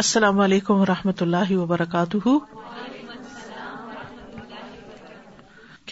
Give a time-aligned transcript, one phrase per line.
[0.00, 2.28] السلام علیکم و رحمۃ اللہ وبرکاتہ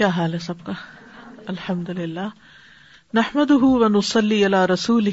[0.00, 0.72] کیا حال ہے سب کا
[1.54, 2.26] الحمد للہ
[3.14, 3.50] نحمد
[4.72, 5.10] رسول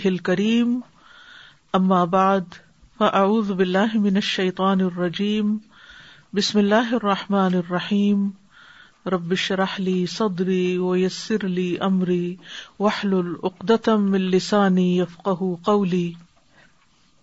[2.98, 5.58] فاعوذ فعز من منشیطان الرجیم
[6.38, 8.28] بسم اللہ الرحمٰن الرحیم
[9.08, 12.34] رب ربشرحلی سودری و یسر علی من
[12.80, 14.88] واہلتم السانی
[15.64, 16.12] قولی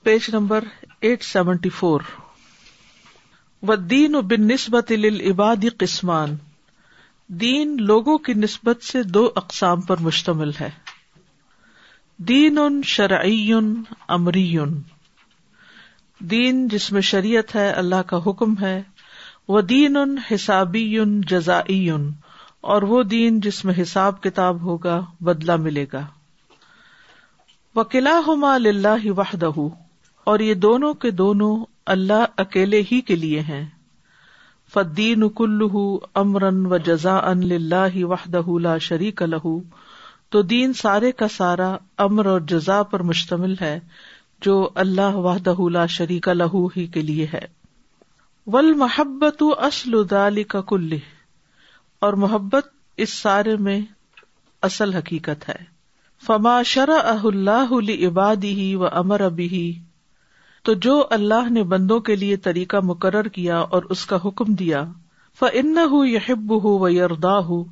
[0.04, 0.64] پیج نمبر
[1.02, 1.52] دین
[4.14, 4.90] و بن نسبت
[5.80, 6.34] قسمان
[7.40, 10.68] دین لوگوں کی نسبت سے دو اقسام پر مشتمل ہے
[12.18, 13.52] دین دین ان شرعی
[14.16, 14.54] امری
[16.70, 18.76] جس میں شریعت ہے اللہ کا حکم ہے
[19.54, 20.88] وہ دین ان حسابی
[21.28, 21.84] جزائی
[22.72, 24.96] اور وہ دین جس میں حساب کتاب ہوگا
[25.28, 26.04] بدلا ملے گا
[27.76, 29.50] وکلا ہوما لاہ وحدہ
[30.30, 31.56] اور یہ دونوں کے دونوں
[31.92, 33.64] اللہ اکیلے ہی کے لیے ہیں
[34.72, 35.68] فدین کلو
[36.22, 37.40] امرن و جزا ان
[37.70, 38.26] لاہ وح
[38.62, 39.46] لا شریک الح
[40.32, 43.78] تو دین سارے کا سارا امر اور جزا پر مشتمل ہے
[44.46, 45.36] جو اللہ وح
[45.72, 47.44] لا شریک الح ہی کے لیے ہے
[48.52, 49.42] ول محبت
[50.50, 50.96] کا کل
[52.06, 52.68] اور محبت
[53.04, 53.80] اس سارے میں
[54.68, 55.56] اصل حقیقت ہے
[56.26, 57.72] فما شرح اللہ
[58.06, 59.48] عبادی ہی و امر ابی
[60.68, 64.82] تو جو اللہ نے بندوں کے لیے طریقہ مقرر کیا اور اس کا حکم دیا
[65.38, 65.44] ف
[66.08, 67.62] یحب ہو و یاردا ہو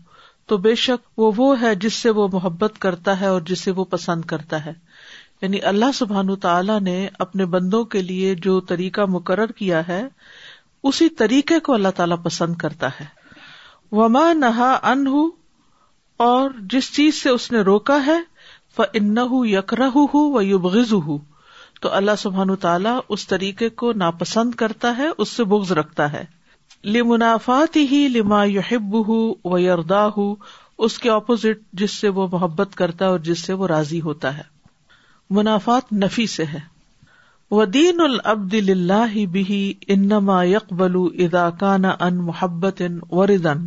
[0.49, 3.85] تو بے شک وہ وہ ہے جس سے وہ محبت کرتا ہے اور جسے وہ
[3.95, 4.73] پسند کرتا ہے
[5.43, 6.95] یعنی اللہ سبحان تعالیٰ نے
[7.27, 10.03] اپنے بندوں کے لیے جو طریقہ مقرر کیا ہے
[10.91, 13.05] اسی طریقے کو اللہ تعالی پسند کرتا ہے
[13.97, 15.27] وما نہا ان ہُ
[16.31, 18.19] اور جس چیز سے اس نے روکا ہے
[18.77, 19.15] ف ان
[19.49, 21.19] یکرہ ہوں و یو بغز ہوں
[21.81, 26.25] تو اللہ سبحان تعالیٰ اس طریقے کو ناپسند کرتا ہے اس سے بگز رکھتا ہے
[26.95, 28.43] لمنافات ہی لما
[29.51, 30.33] و یردا ہُ
[30.87, 34.37] اس کے اپوزٹ جس سے وہ محبت کرتا ہے اور جس سے وہ راضی ہوتا
[34.37, 34.43] ہے
[35.39, 36.59] منافات نفی سے ہے
[37.73, 39.63] دین العبد اللہ بھی
[39.95, 43.67] انما یقبل ادا کانا ان محبت ان ورد ان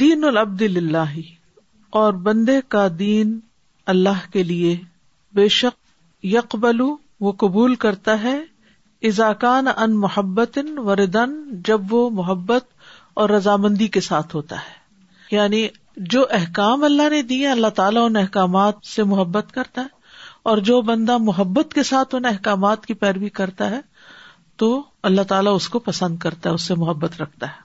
[0.00, 1.14] دین العبد اللہ
[2.00, 3.38] اور بندے کا دین
[3.94, 4.76] اللہ کے لیے
[5.34, 5.82] بے شک
[6.32, 6.88] یکبلو
[7.20, 8.36] وہ قبول کرتا ہے
[9.08, 11.34] اضاکان ان محبت وردن
[11.66, 12.64] جب وہ محبت
[13.22, 15.66] اور رضامندی کے ساتھ ہوتا ہے یعنی
[16.14, 20.02] جو احکام اللہ نے دیے اللہ تعالیٰ ان احکامات سے محبت کرتا ہے
[20.52, 23.80] اور جو بندہ محبت کے ساتھ ان احکامات کی پیروی کرتا ہے
[24.62, 24.68] تو
[25.10, 27.62] اللہ تعالیٰ اس کو پسند کرتا ہے اس سے محبت رکھتا ہے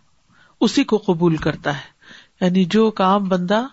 [0.67, 3.65] اسی کو قبول کرتا ہے یعنی جو کام بندہ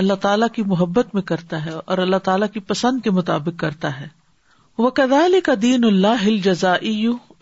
[0.00, 3.98] اللہ تعالیٰ کی محبت میں کرتا ہے اور اللہ تعالیٰ کی پسند کے مطابق کرتا
[4.00, 4.06] ہے
[4.78, 6.72] وہ کدال کا دین اللہ جزا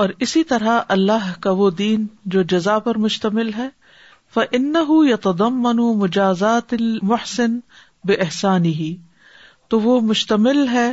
[0.03, 3.69] اور اسی طرح اللہ کا وہ دین جو جزا پر مشتمل ہے
[4.37, 5.61] وہ انہ یا تدم
[6.03, 7.59] مجازات المحسن
[8.09, 8.95] بے احسانی ہی
[9.71, 10.89] تو وہ مشتمل ہے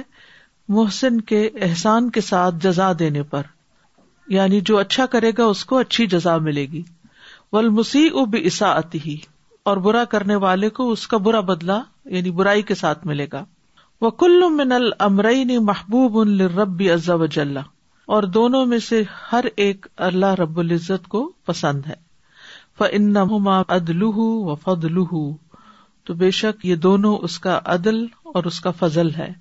[0.77, 3.49] محسن کے احسان کے ساتھ جزا دینے پر
[4.39, 6.81] یعنی جو اچھا کرے گا اس کو اچھی جزا ملے گی
[7.53, 9.17] ولمسی اب او بے آتی ہی
[9.69, 11.79] اور برا کرنے والے کو اس کا برا بدلا
[12.13, 13.43] یعنی برائی کے ساتھ ملے گا
[14.01, 17.25] وہ کل من المرئی محبوب ان ربی عزا و
[18.15, 19.01] اور دونوں میں سے
[19.31, 21.99] ہر ایک اللہ رب العزت کو پسند ہے
[23.29, 25.03] و فدل
[26.05, 28.01] تو بے شک یہ دونوں اس کا عدل
[28.33, 29.31] اور اس کا فضل ہے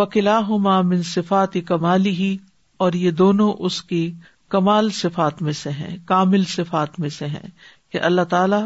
[0.00, 0.04] وہ
[0.48, 2.36] ہما من صفات کمالی ہی
[2.84, 4.02] اور یہ دونوں اس کی
[4.56, 5.70] کمال صفات میں سے
[6.06, 7.44] کامل صفات میں سے ہے
[7.92, 8.64] کہ اللہ تعالی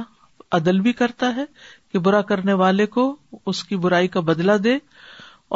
[0.56, 1.44] عدل بھی کرتا ہے
[1.92, 3.04] کہ برا کرنے والے کو
[3.52, 4.76] اس کی برائی کا بدلا دے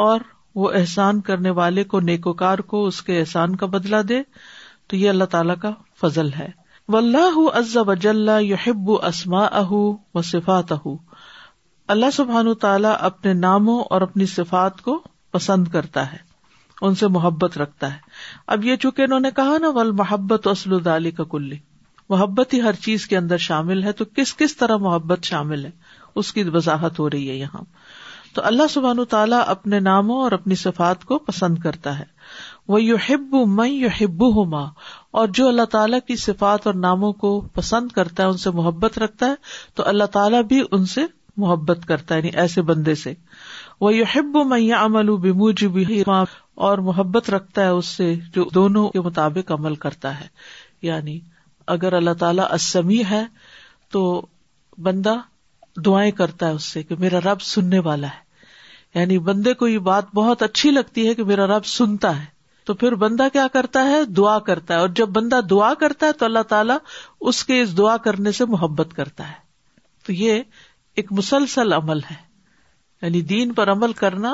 [0.05, 0.25] اور
[0.61, 4.21] وہ احسان کرنے والے کو نیکوکار کو اس کے احسان کا بدلا دے
[4.91, 5.71] تو یہ اللہ تعالی کا
[6.01, 6.47] فضل ہے
[6.93, 10.87] و اللہ عز و جل یحب اسما اہ و صفات اہ
[11.95, 14.99] اللہ سبحان تعالیٰ اپنے ناموں اور اپنی صفات کو
[15.37, 16.17] پسند کرتا ہے
[16.87, 17.99] ان سے محبت رکھتا ہے
[18.55, 21.57] اب یہ چونکہ انہوں نے کہا نا ول محبت وسلودی کا کلی
[22.09, 25.69] محبت ہی ہر چیز کے اندر شامل ہے تو کس کس طرح محبت شامل ہے
[26.21, 27.61] اس کی وضاحت ہو رہی ہے یہاں
[28.33, 32.03] تو اللہ سبحان و تعالیٰ اپنے ناموں اور اپنی صفات کو پسند کرتا ہے
[32.73, 34.63] وہ یو ہب میں یو ہبو ہوما
[35.21, 38.97] اور جو اللہ تعالیٰ کی صفات اور ناموں کو پسند کرتا ہے ان سے محبت
[39.05, 39.35] رکھتا ہے
[39.75, 41.05] تو اللہ تعالیٰ بھی ان سے
[41.45, 43.13] محبت کرتا ہے یعنی ایسے بندے سے
[43.81, 45.17] وہ یو ہب میں یا امل و
[46.69, 50.27] اور محبت رکھتا ہے اس سے جو دونوں کے مطابق عمل کرتا ہے
[50.87, 51.19] یعنی
[51.73, 53.23] اگر اللہ تعالی اسمی ہے
[53.95, 54.01] تو
[54.87, 55.15] بندہ
[55.85, 59.79] دعائیں کرتا ہے اس سے کہ میرا رب سننے والا ہے یعنی بندے کو یہ
[59.87, 62.25] بات بہت اچھی لگتی ہے کہ میرا رب سنتا ہے
[62.69, 66.11] تو پھر بندہ کیا کرتا ہے دعا کرتا ہے اور جب بندہ دعا کرتا ہے
[66.21, 66.77] تو اللہ تعالیٰ
[67.31, 69.37] اس کے اس دعا کرنے سے محبت کرتا ہے
[70.05, 70.41] تو یہ
[71.01, 72.15] ایک مسلسل عمل ہے
[73.01, 74.33] یعنی دین پر عمل کرنا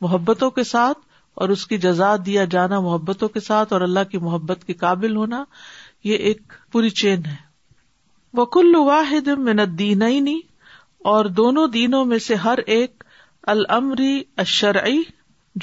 [0.00, 0.98] محبتوں کے ساتھ
[1.42, 5.16] اور اس کی جزا دیا جانا محبتوں کے ساتھ اور اللہ کی محبت کے قابل
[5.16, 5.42] ہونا
[6.10, 7.34] یہ ایک پوری چین ہے
[8.38, 10.38] وکل واحد مین دینی
[11.12, 11.68] اور
[12.26, 13.02] سے ہر ایک
[13.54, 14.12] المری
[14.44, 14.96] اشرعی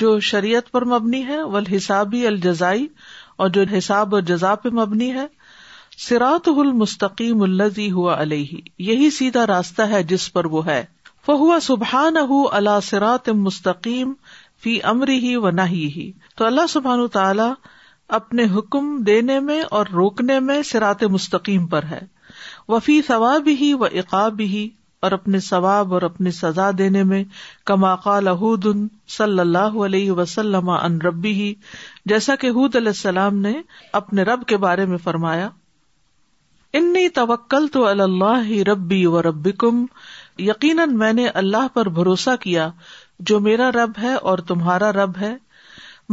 [0.02, 2.86] جو شریعت پر مبنی ہے و الجزائی
[3.46, 5.26] اور جو حساب اور جزا پہ مبنی ہے
[6.08, 8.60] سرات المستقیم الزی ہوا علیہ
[8.90, 10.84] یہی سیدھا راستہ ہے جس پر وہ ہے
[11.28, 12.08] وہ ہوا سبحا
[12.58, 14.14] اللہ سرات مستقیم
[14.64, 17.52] فی امری ہی و نہ ہی تو اللہ سبحان تعالی
[18.18, 22.00] اپنے حکم دینے میں اور روکنے میں سرات مستقیم پر ہے
[22.68, 24.70] وفی ثواب ہی و اقاب ہی
[25.06, 27.24] اور اپنے ثواب اور اپنی سزا دینے میں
[27.66, 31.54] کما قال ان صلی اللہ علیہ وسلم ان ربی ہی
[32.12, 33.54] جیسا کہ حود علیہ السلام نے
[34.00, 35.50] اپنے رب کے بارے میں فرمایا
[36.80, 39.22] انی توکل تو اللہ ربی و
[39.60, 39.86] کم
[40.50, 42.70] یقیناً میں نے اللہ پر بھروسہ کیا
[43.32, 45.36] جو میرا رب ہے اور تمہارا رب ہے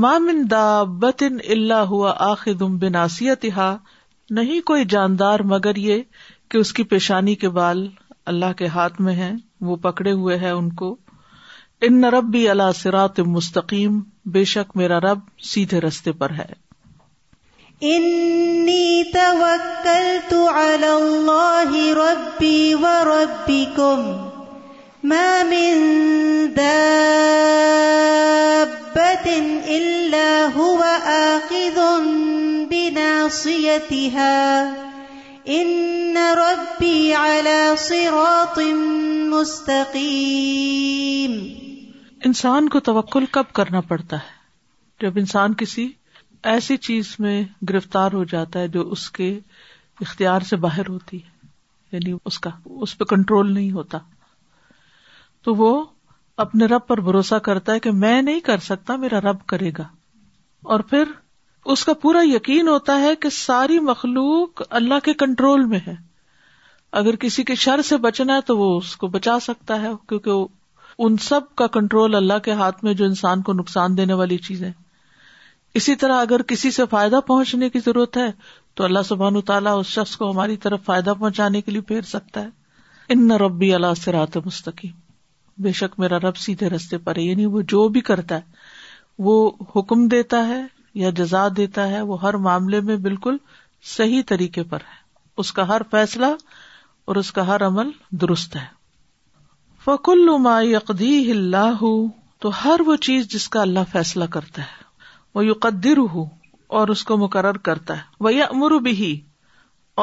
[0.02, 3.20] مامن دا بتن اللہ ہوا آخم بناس
[4.38, 6.02] نہیں کوئی جاندار مگر یہ
[6.50, 7.86] کہ اس کی پیشانی کے بال
[8.32, 9.32] اللہ کے ہاتھ میں ہیں
[9.68, 10.94] وہ پکڑے ہوئے ہے ان کو
[11.88, 12.46] ان ربی
[12.82, 14.00] سرات مستقیم
[14.32, 15.18] بے شک میرا رب
[15.50, 16.58] سیدھے رستے پر ہے
[42.24, 44.38] انسان کو توکل کب کرنا پڑتا ہے
[45.02, 45.88] جب انسان کسی
[46.50, 49.34] ایسی چیز میں گرفتار ہو جاتا ہے جو اس کے
[50.00, 51.38] اختیار سے باہر ہوتی ہے
[51.96, 52.50] یعنی اس کا
[52.86, 53.98] اس پہ کنٹرول نہیں ہوتا
[55.44, 55.72] تو وہ
[56.42, 59.84] اپنے رب پر بھروسہ کرتا ہے کہ میں نہیں کر سکتا میرا رب کرے گا
[60.74, 61.10] اور پھر
[61.72, 65.94] اس کا پورا یقین ہوتا ہے کہ ساری مخلوق اللہ کے کنٹرول میں ہے
[67.00, 70.46] اگر کسی کے شر سے بچنا ہے تو وہ اس کو بچا سکتا ہے کیونکہ
[71.04, 74.62] ان سب کا کنٹرول اللہ کے ہاتھ میں جو انسان کو نقصان دینے والی چیز
[74.64, 74.72] ہے
[75.80, 78.30] اسی طرح اگر کسی سے فائدہ پہنچنے کی ضرورت ہے
[78.76, 82.02] تو اللہ سبحان و تعالیٰ اس شخص کو ہماری طرف فائدہ پہنچانے کے لیے پھیر
[82.14, 84.90] سکتا ہے ان ربی اللہ سے رات مستقیم
[85.64, 89.34] بے شک میرا رب سیدھے رستے پر ہے یعنی وہ جو بھی کرتا ہے وہ
[89.74, 90.60] حکم دیتا ہے
[91.00, 93.36] یا جزا دیتا ہے وہ ہر معاملے میں بالکل
[93.96, 94.98] صحیح طریقے پر ہے
[95.42, 96.26] اس کا ہر فیصلہ
[97.10, 97.90] اور اس کا ہر عمل
[98.20, 98.64] درست ہے
[99.84, 101.84] فکل ما یقدی اللہ
[102.44, 104.84] تو ہر وہ چیز جس کا اللہ فیصلہ کرتا ہے
[105.34, 106.24] وہ یقدر ہو ہوں
[106.80, 109.16] اور اس کو مقرر کرتا ہے وہ امر بھی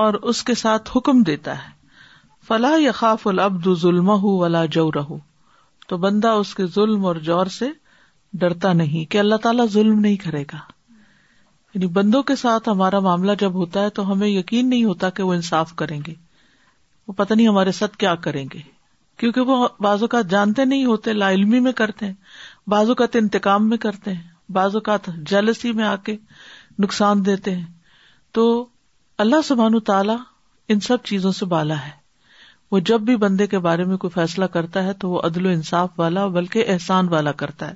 [0.04, 5.02] اور اس کے ساتھ حکم دیتا ہے فلاح یقاف العبد ظلم ہُ ولا جہ
[5.88, 7.70] تو بندہ اس کے ظلم اور جور سے
[8.40, 10.58] ڈرتا نہیں کہ اللہ تعالیٰ ظلم نہیں کرے گا
[11.74, 15.24] یعنی بندوں کے ساتھ ہمارا معاملہ جب ہوتا ہے تو ہمیں یقین نہیں ہوتا کہ
[15.24, 16.14] وہ انصاف کریں گے
[17.08, 18.60] وہ پتہ نہیں ہمارے ساتھ کیا کریں گے
[19.22, 22.14] کیونکہ وہ بعض اوقات جانتے نہیں ہوتے لا علمی میں کرتے ہیں
[22.74, 26.16] بعض اوقات انتقام میں کرتے ہیں بعض اوقات جالسی میں آ کے
[26.84, 27.66] نقصان دیتے ہیں
[28.38, 28.44] تو
[29.26, 30.18] اللہ سبحان تعالی تعالیٰ
[30.74, 31.92] ان سب چیزوں سے بالا ہے
[32.72, 35.50] وہ جب بھی بندے کے بارے میں کوئی فیصلہ کرتا ہے تو وہ عدل و
[35.50, 37.76] انصاف والا بلکہ احسان والا کرتا ہے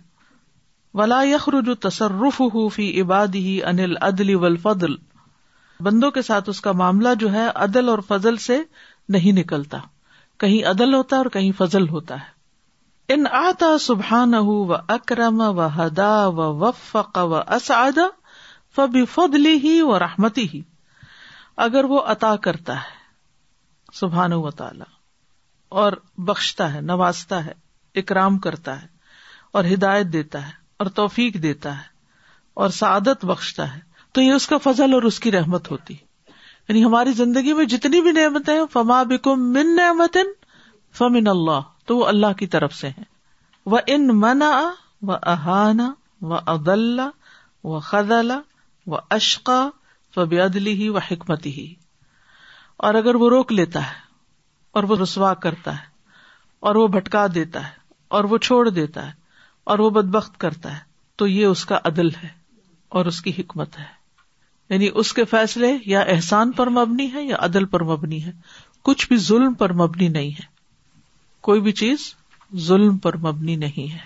[1.00, 2.42] ولا یخر جو تصرف
[2.78, 4.96] عباد ہی انل عدل و الفضل
[5.88, 8.58] بندوں کے ساتھ اس کا معاملہ جو ہے عدل اور فضل سے
[9.18, 9.78] نہیں نکلتا
[10.40, 15.68] کہیں عدل ہوتا اور کہیں فضل ہوتا ہے ان آتا سبحان ہُو و اکرم و
[15.82, 18.00] ہدا و وفق و اسعد
[18.76, 20.62] فبی فدلی ہی و رحمتی ہی
[21.70, 23.00] اگر وہ عطا کرتا ہے
[24.00, 24.84] سبحان و تعالی
[25.84, 25.94] اور
[26.30, 27.54] بخشتا ہے نوازتا ہے
[28.02, 28.88] اکرام کرتا ہے
[29.60, 30.52] اور ہدایت دیتا ہے
[30.84, 31.90] اور توفیق دیتا ہے
[32.64, 33.80] اور سعادت بخشتا ہے
[34.14, 38.02] تو یہ اس کا فضل اور اس کی رحمت ہوتی یعنی ہماری زندگی میں جتنی
[38.02, 40.18] بھی نعمتیں فما بکم من نعمت
[40.98, 43.04] فمن اللہ تو وہ اللہ کی طرف سے ہیں
[43.74, 44.52] وہ ان منا
[45.02, 45.92] و
[46.30, 47.10] و ادلہ
[47.74, 48.40] و خزلہ
[48.88, 49.62] و اشقا
[50.18, 51.74] و بے ادلی ہی و حکمتی ہی
[52.88, 54.00] اور اگر وہ روک لیتا ہے
[54.80, 55.90] اور وہ رسوا کرتا ہے
[56.70, 57.70] اور وہ بھٹکا دیتا ہے
[58.18, 59.12] اور وہ چھوڑ دیتا ہے
[59.72, 60.80] اور وہ بدبخت کرتا ہے
[61.22, 62.28] تو یہ اس کا عدل ہے
[63.00, 63.84] اور اس کی حکمت ہے
[64.74, 68.32] یعنی اس کے فیصلے یا احسان پر مبنی ہے یا عدل پر مبنی ہے
[68.90, 70.50] کچھ بھی ظلم پر مبنی نہیں ہے
[71.50, 72.12] کوئی بھی چیز
[72.68, 74.00] ظلم پر مبنی نہیں ہے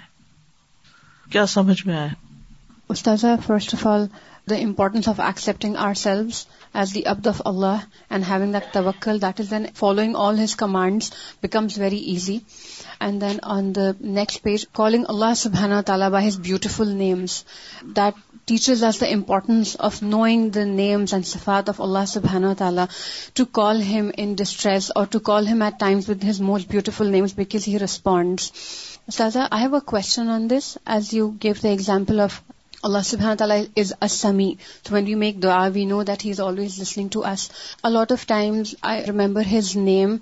[1.32, 2.10] کیا سمجھ میں آئے
[2.96, 4.05] استاذ first of all
[4.52, 6.42] the importance of accepting our selves
[6.82, 10.56] as the ابد of Allah and having that توکل that is then following all his
[10.56, 11.12] commands
[11.44, 12.38] becomes very easy
[13.08, 17.42] and then on the next page calling Allah سبحانہ تعالیٰ by his beautiful names
[17.96, 22.86] that teachers are the importance of knowing the names and صفات of اللہ سبحنہ تعالیٰ
[23.38, 27.12] to call ہم in distress اور to call him eight times with his most beautiful
[27.12, 28.52] names because he responds
[29.18, 32.42] سازا I have a question on this as you give the example of
[32.88, 34.50] Allah تعالیٰ از اسمی
[34.92, 37.50] when you make we know that he is always listening to us
[37.89, 40.15] a lot of I remember his name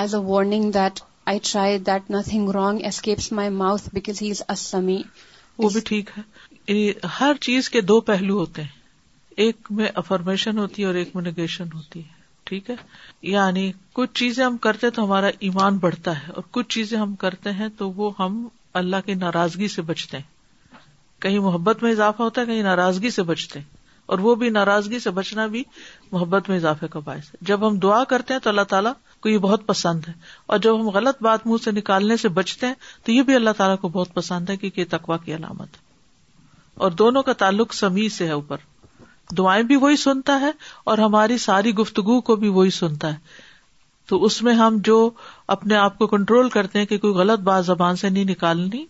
[0.00, 1.00] as a warning that that
[1.30, 1.78] I try
[2.18, 5.00] nothing wrong escapes my mouth because he is اسمی
[5.62, 6.22] وہ بھی ٹھیک ہے
[6.72, 8.76] یعنی ہر چیز کے دو پہلو ہوتے ہیں
[9.44, 12.16] ایک میں افرمیشن ہوتی ہے اور ایک میں نگیشن ہوتی ہے
[12.50, 12.74] ٹھیک ہے
[13.32, 17.52] یعنی کچھ چیزیں ہم کرتے تو ہمارا ایمان بڑھتا ہے اور کچھ چیزیں ہم کرتے
[17.60, 18.46] ہیں تو وہ ہم
[18.82, 20.36] اللہ کی ناراضگی سے بچتے ہیں
[21.22, 23.66] کہیں محبت میں اضافہ ہوتا ہے کہیں ناراضگی سے بچتے ہیں
[24.12, 25.62] اور وہ بھی ناراضگی سے بچنا بھی
[26.12, 29.28] محبت میں اضافے کا باعث ہے جب ہم دعا کرتے ہیں تو اللہ تعالیٰ کو
[29.28, 30.12] یہ بہت پسند ہے
[30.54, 32.74] اور جب ہم غلط بات منہ سے نکالنے سے بچتے ہیں
[33.06, 35.86] تو یہ بھی اللہ تعالیٰ کو بہت پسند ہے کیونکہ یہ تقوا کی علامت ہے
[36.86, 38.66] اور دونوں کا تعلق سمیع سے ہے اوپر
[39.38, 40.50] دعائیں بھی وہی سنتا ہے
[40.90, 43.46] اور ہماری ساری گفتگو کو بھی وہی سنتا ہے
[44.08, 45.08] تو اس میں ہم جو
[45.54, 48.84] اپنے آپ کو کنٹرول کرتے ہیں کہ کوئی غلط بات زبان سے نہیں نکالنی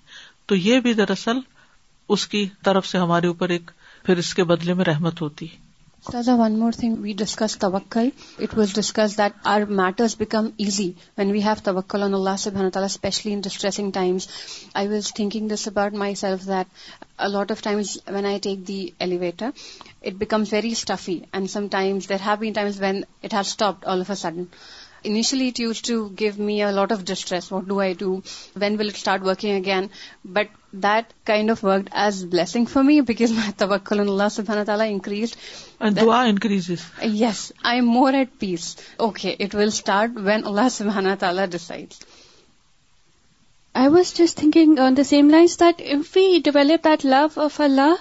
[0.49, 1.38] تو یہ بھی دراصل
[2.14, 3.70] اس کی طرف سے ہمارے اوپر ایک
[4.04, 5.66] پھر اس کے بدلے میں رحمت ہوتی ہے
[6.38, 10.48] one more thing we we discuss discuss توکل توکل it was that our matters become
[10.64, 14.26] easy when have on Allah تعالیٰ especially in distressing times
[14.82, 19.46] I was thinking this about myself that lot of times when I take the elevator
[20.06, 24.00] it becomes very stuffy and sometimes there have been times when it has stopped all
[24.00, 24.44] of a sudden
[25.10, 28.18] initially it used to give me a lot of distress what do I do
[28.60, 29.86] when will it start working again
[30.32, 34.87] but that kind of work as blessing for me because my Allah سبحانہ تعالیٰ
[36.26, 36.68] increase
[37.20, 38.75] yes I more at peace
[39.06, 41.94] okay it will start when Allah سب تعالیٰ decide
[43.78, 47.60] I was just thinking on the same lines that if we develop that love of
[47.60, 47.94] Allah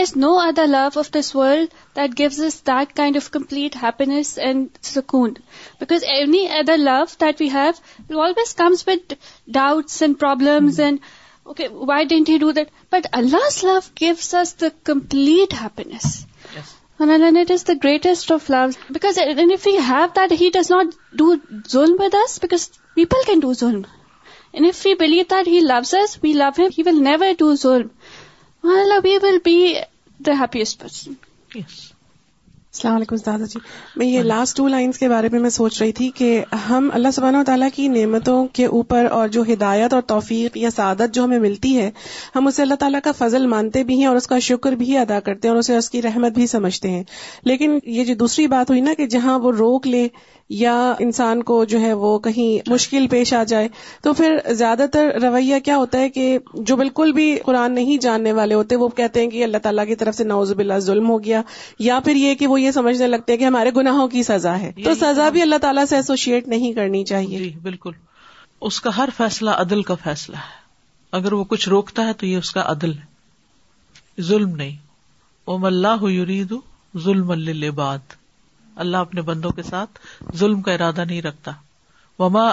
[0.00, 4.38] is no other love of this world that gives us that kind of complete happiness
[4.42, 5.32] and سکون
[5.80, 9.12] because any other love that we have always comes with
[9.54, 10.98] doubts and problems and
[11.46, 12.68] Okay, why didn't he do that?
[12.88, 16.26] But Allah's love gives us the complete happiness.
[16.54, 16.74] Yes.
[16.98, 18.78] And it is the greatest of loves.
[18.90, 21.40] Because and if we have that, He does not do
[21.74, 23.86] zulm with us, because people can do zulm.
[24.54, 27.54] And if we believe that He loves us, we love Him, He will never do
[27.54, 27.90] zulm.
[28.62, 29.80] Wallah, we will be
[30.20, 31.18] the happiest person.
[31.54, 31.80] Yes.
[32.74, 33.58] السلام علیکم دادا جی
[33.98, 36.28] میں یہ last two lines کے بارے میں سوچ رہی تھی کہ
[36.68, 40.70] ہم اللہ سبحانہ و تعالیٰ کی نعمتوں کے اوپر اور جو ہدایت اور توفیق یا
[40.76, 41.90] سعادت جو ہمیں ملتی ہے
[42.36, 45.20] ہم اسے اللہ تعالیٰ کا فضل مانتے بھی ہیں اور اس کا شکر بھی ادا
[45.26, 47.02] کرتے ہیں اور اسے اس کی رحمت بھی سمجھتے ہیں
[47.52, 50.06] لیکن یہ جو دوسری بات ہوئی نا کہ جہاں وہ روک لے
[50.58, 53.68] یا انسان کو جو ہے وہ کہیں مشکل پیش آ جائے
[54.02, 56.38] تو پھر زیادہ تر رویہ کیا ہوتا ہے کہ
[56.70, 59.94] جو بالکل بھی قرآن نہیں جاننے والے ہوتے وہ کہتے ہیں کہ اللہ تعالیٰ کی
[60.02, 61.40] طرف سے نوزب اللہ ظلم ہو گیا
[61.88, 64.68] یا پھر یہ کہ وہ یہ سمجھنے لگتے ہیں کہ ہمارے گناہوں کی سزا ہے
[64.84, 67.92] تو سزا بھی اللہ تعالیٰ سے ایسوشیٹ نہیں کرنی چاہیے جی، بالکل
[68.68, 70.56] اس کا ہر فیصلہ عدل کا فیصلہ ہے
[71.20, 74.76] اگر وہ کچھ روکتا ہے تو یہ اس کا عدل ہے ظلم نہیں
[79.12, 79.98] وہ بندوں کے ساتھ
[80.42, 81.52] ظلم کا ارادہ نہیں رکھتا
[82.18, 82.44] وما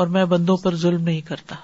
[0.00, 1.54] اور میں بندوں پر ظلم نہیں کرتا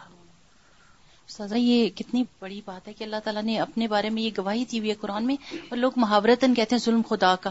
[1.33, 4.64] سزا یہ کتنی بڑی بات ہے کہ اللہ تعالیٰ نے اپنے بارے میں یہ گواہی
[4.71, 7.50] دی ہوئی ہے قرآن میں اور لوگ محاورتن کہتے ہیں ظلم خدا کا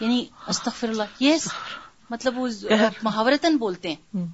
[0.00, 1.48] یعنی استغفر اللہ یس
[2.10, 2.48] مطلب وہ
[3.02, 4.24] محاورتن بولتے ہیں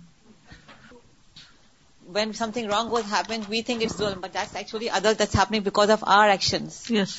[2.15, 5.61] when something wrong was happen we think it's ظلم but that's actually other that's happening
[5.65, 7.15] because of our actions yes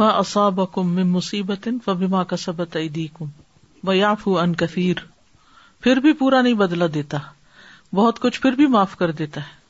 [0.00, 3.30] ما اصابکم من مصیبت فبما کسبت ایدیکم
[3.88, 5.04] ویعفو عن کثیر
[5.80, 7.18] پھر بھی پورا نہیں بدلا دیتا
[7.94, 9.60] بہت کچھ پھر بھی معاف کر دیتا ہے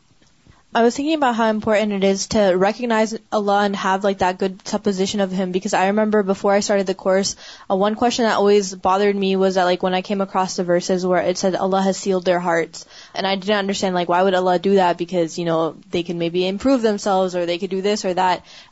[0.75, 4.39] I was thinking about how important it is to recognize Allah and have like that
[4.39, 7.37] good supposition of Him, because I remember before I started the course,
[7.71, 10.65] uh, one question that always bothered me was that like when I came across the
[10.65, 14.11] verses where it said Allah has sealed their hearts, stand like
[16.19, 16.77] me be improve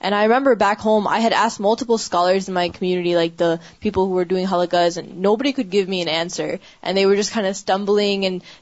[0.01, 3.15] I remember back home I as موت ابلکالرز my community
[3.81, 4.01] people
[4.51, 4.99] ہولکز
[5.43, 6.99] nobody give me any answers and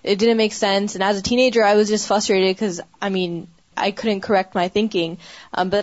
[0.04, 3.44] it the sense a teenagers first I mean
[3.82, 5.14] I corrected my thinking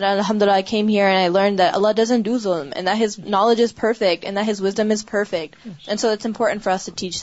[0.04, 2.90] الحمد للہ کھیم here I learn دلہ doesn't do زم and
[3.30, 5.56] knowledge is packet and wisdom is pack
[5.98, 6.26] suit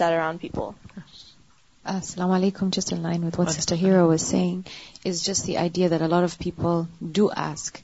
[0.00, 1.02] around people
[1.90, 4.68] السلام علیکم just in line with what sister Hira was saying
[5.08, 6.82] is just the idea that a lot of people
[7.14, 7.76] do ask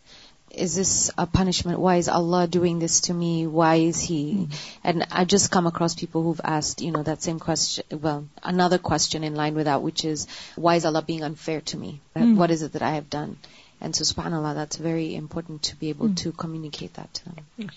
[0.62, 4.44] is this a punishment why is Allah doing this to me why is he
[4.82, 8.06] and I just come across people who asked you know that same question
[8.44, 10.26] another question in line without which is
[10.66, 11.92] why is Allah being unfair to me
[12.40, 13.32] what is it that I have done
[13.80, 17.68] and so اسپان Allah that's very important to be able to communicate that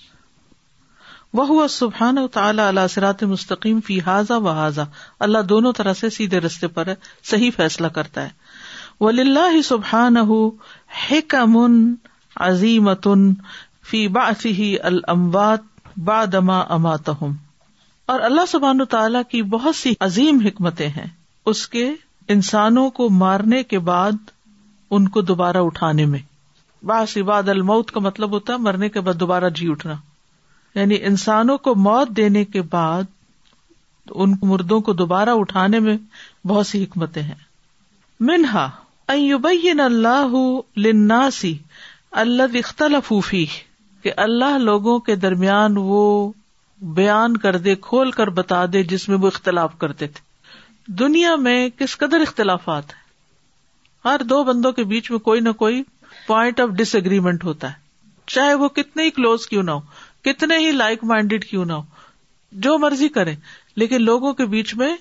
[1.40, 4.84] وہ ہوا سبحان و تعالیٰ اللہ مستقیم فی حاضا و حاضا
[5.28, 6.96] اللہ دونوں طرح سے سیدھے رستے پر ہے
[7.30, 11.22] صحیح فیصلہ کرتا ہے سبحان لہ
[12.74, 13.32] ستن
[13.90, 16.96] فی باسی الموات بادما اما
[18.12, 21.08] اور اللہ سبحان تعالیٰ کی بہت سی عظیم حکمتیں ہیں
[21.52, 21.90] اس کے
[22.36, 24.30] انسانوں کو مارنے کے بعد
[24.98, 26.20] ان کو دوبارہ اٹھانے میں
[26.94, 29.96] باسی باد الموت کا مطلب ہوتا ہے مرنے کے بعد دوبارہ جی اٹھنا
[30.76, 33.04] یعنی انسانوں کو موت دینے کے بعد
[34.14, 35.98] ان مردوں کو دوبارہ اٹھانے میں
[36.48, 37.36] بہت سی حکمتیں ہیں
[38.30, 38.70] منہا
[39.14, 40.34] ایوبین اللہ
[40.86, 41.58] لناسی
[42.22, 42.82] اللہ
[44.04, 46.00] کہ اللہ لوگوں کے درمیان وہ
[46.98, 50.30] بیان کر دے کھول کر بتا دے جس میں وہ اختلاف کرتے تھے
[51.00, 53.00] دنیا میں کس قدر اختلافات ہیں
[54.10, 55.82] ہر دو بندوں کے بیچ میں کوئی نہ کوئی
[56.28, 57.80] پوائنٹ آف ڈس اگریمنٹ ہوتا ہے
[58.36, 59.80] چاہے وہ کتنے ہی کلوز کیوں نہ ہو
[60.26, 61.82] کتنے ہی لائک مائنڈیڈ کیوں نہ ہو
[62.66, 63.34] جو مرضی کرے
[63.82, 64.96] لیکن لوگوں کے بیچ میں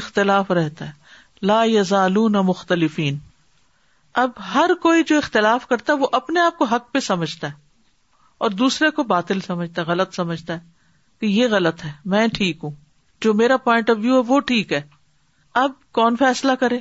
[0.00, 2.26] اختلاف رہتا ہے لا یا زالو
[4.22, 7.62] اب ہر کوئی جو اختلاف کرتا ہے وہ اپنے آپ کو حق پہ سمجھتا ہے
[8.44, 10.58] اور دوسرے کو باطل سمجھتا ہے غلط سمجھتا ہے
[11.20, 12.70] کہ یہ غلط ہے میں ٹھیک ہوں
[13.24, 14.80] جو میرا پوائنٹ آف ویو ہے وہ ٹھیک ہے
[15.62, 16.76] اب کون فیصلہ کرے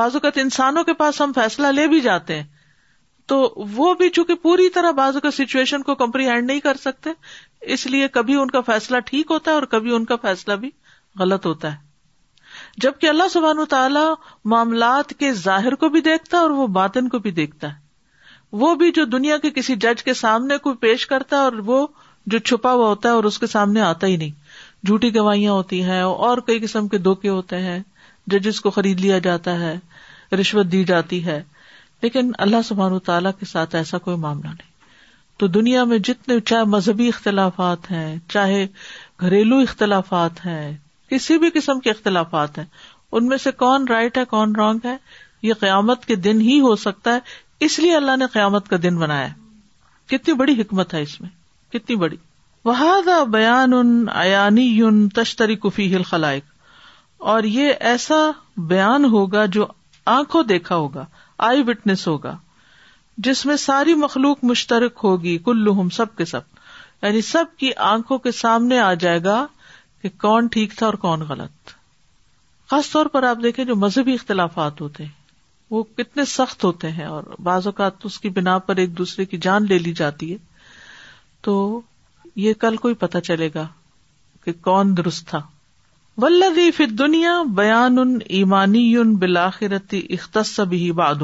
[0.00, 2.44] اوقات انسانوں کے پاس ہم فیصلہ لے بھی جاتے ہیں
[3.32, 7.10] تو وہ بھی چونکہ پوری طرح بازو کا سچویشن کو کمپریہینڈ ہینڈ نہیں کر سکتے
[7.76, 10.70] اس لیے کبھی ان کا فیصلہ ٹھیک ہوتا ہے اور کبھی ان کا فیصلہ بھی
[11.18, 14.02] غلط ہوتا ہے جبکہ اللہ سبحان و تعالی
[14.54, 17.80] معاملات کے ظاہر کو بھی دیکھتا ہے اور وہ باطن کو بھی دیکھتا ہے
[18.64, 21.86] وہ بھی جو دنیا کے کسی جج کے سامنے کو پیش کرتا ہے اور وہ
[22.26, 25.82] جو چھپا ہوا ہوتا ہے اور اس کے سامنے آتا ہی نہیں جھوٹی گواہیاں ہوتی
[25.84, 27.78] ہیں اور کئی قسم کے دھوکے ہوتے ہیں
[28.34, 29.76] ججز کو خرید لیا جاتا ہے
[30.40, 31.42] رشوت دی جاتی ہے
[32.02, 34.70] لیکن اللہ سبحان تعالیٰ کے ساتھ ایسا کوئی معاملہ نہیں
[35.38, 38.64] تو دنیا میں جتنے چاہے مذہبی اختلافات ہیں چاہے
[39.20, 40.72] گھریلو اختلافات ہیں
[41.10, 42.64] کسی بھی قسم کے اختلافات ہیں
[43.18, 44.96] ان میں سے کون رائٹ ہے کون رانگ ہے
[45.48, 48.98] یہ قیامت کے دن ہی ہو سکتا ہے اس لیے اللہ نے قیامت کا دن
[48.98, 49.26] بنایا
[50.10, 51.28] کتنی بڑی حکمت ہے اس میں
[51.72, 52.16] کتنی بڑی
[52.64, 56.44] وہاد بیان ان ایانی یون تشتری کفی ہل خلائق
[57.34, 58.20] اور یہ ایسا
[58.74, 59.66] بیان ہوگا جو
[60.16, 61.04] آنکھوں دیکھا ہوگا
[61.48, 62.36] آئی وٹنس ہوگا
[63.26, 66.60] جس میں ساری مخلوق مشترک ہوگی کل سب کے سب
[67.02, 69.36] یعنی سب کی آنکھوں کے سامنے آ جائے گا
[70.02, 71.72] کہ کون ٹھیک تھا اور کون غلط
[72.70, 75.20] خاص طور پر آپ دیکھیں جو مذہبی اختلافات ہوتے ہیں
[75.74, 79.38] وہ کتنے سخت ہوتے ہیں اور بعض اوقات اس کی بنا پر ایک دوسرے کی
[79.48, 80.36] جان لے لی جاتی ہے
[81.48, 81.56] تو
[82.46, 83.66] یہ کل کو ہی پتا چلے گا
[84.44, 85.40] کہ کون درست تھا
[86.20, 88.80] ولدی فت دنیا بیان ان ایمانی
[89.20, 91.22] بلاخرتی اختصبی باد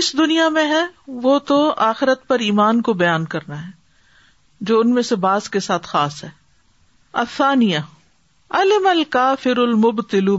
[0.00, 0.82] اس دنیا میں ہے
[1.22, 1.56] وہ تو
[1.86, 3.70] آخرت پر ایمان کو بیان کرنا ہے
[4.68, 6.28] جو ان میں سے باز کے ساتھ خاص ہے
[7.22, 7.78] افسانیہ
[8.58, 10.36] الم ال المبتلو المب تلو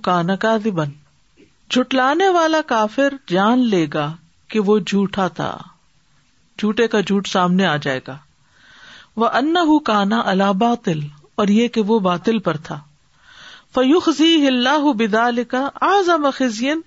[0.00, 0.56] بن کا
[1.70, 4.10] جھٹلانے والا کافر جان لے گا
[4.50, 5.52] کہ وہ جھوٹا تھا
[6.58, 8.16] جھوٹے کا جھوٹ سامنے آ جائے گا
[9.22, 9.28] وہ
[10.58, 10.98] باطل
[11.42, 12.78] اور یہ کہ وہ باطل پر تھا
[13.74, 15.68] فیوخی اللہ بدال کا
[16.36, 16.80] خزین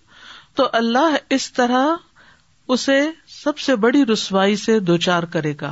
[0.55, 1.87] تو اللہ اس طرح
[2.75, 2.99] اسے
[3.43, 5.71] سب سے بڑی رسوائی سے دو چار کرے گا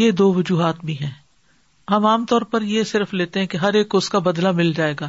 [0.02, 1.14] یہ دو وجوہات بھی ہیں
[1.90, 4.50] ہم عام طور پر یہ صرف لیتے ہیں کہ ہر ایک کو اس کا بدلا
[4.60, 5.08] مل جائے گا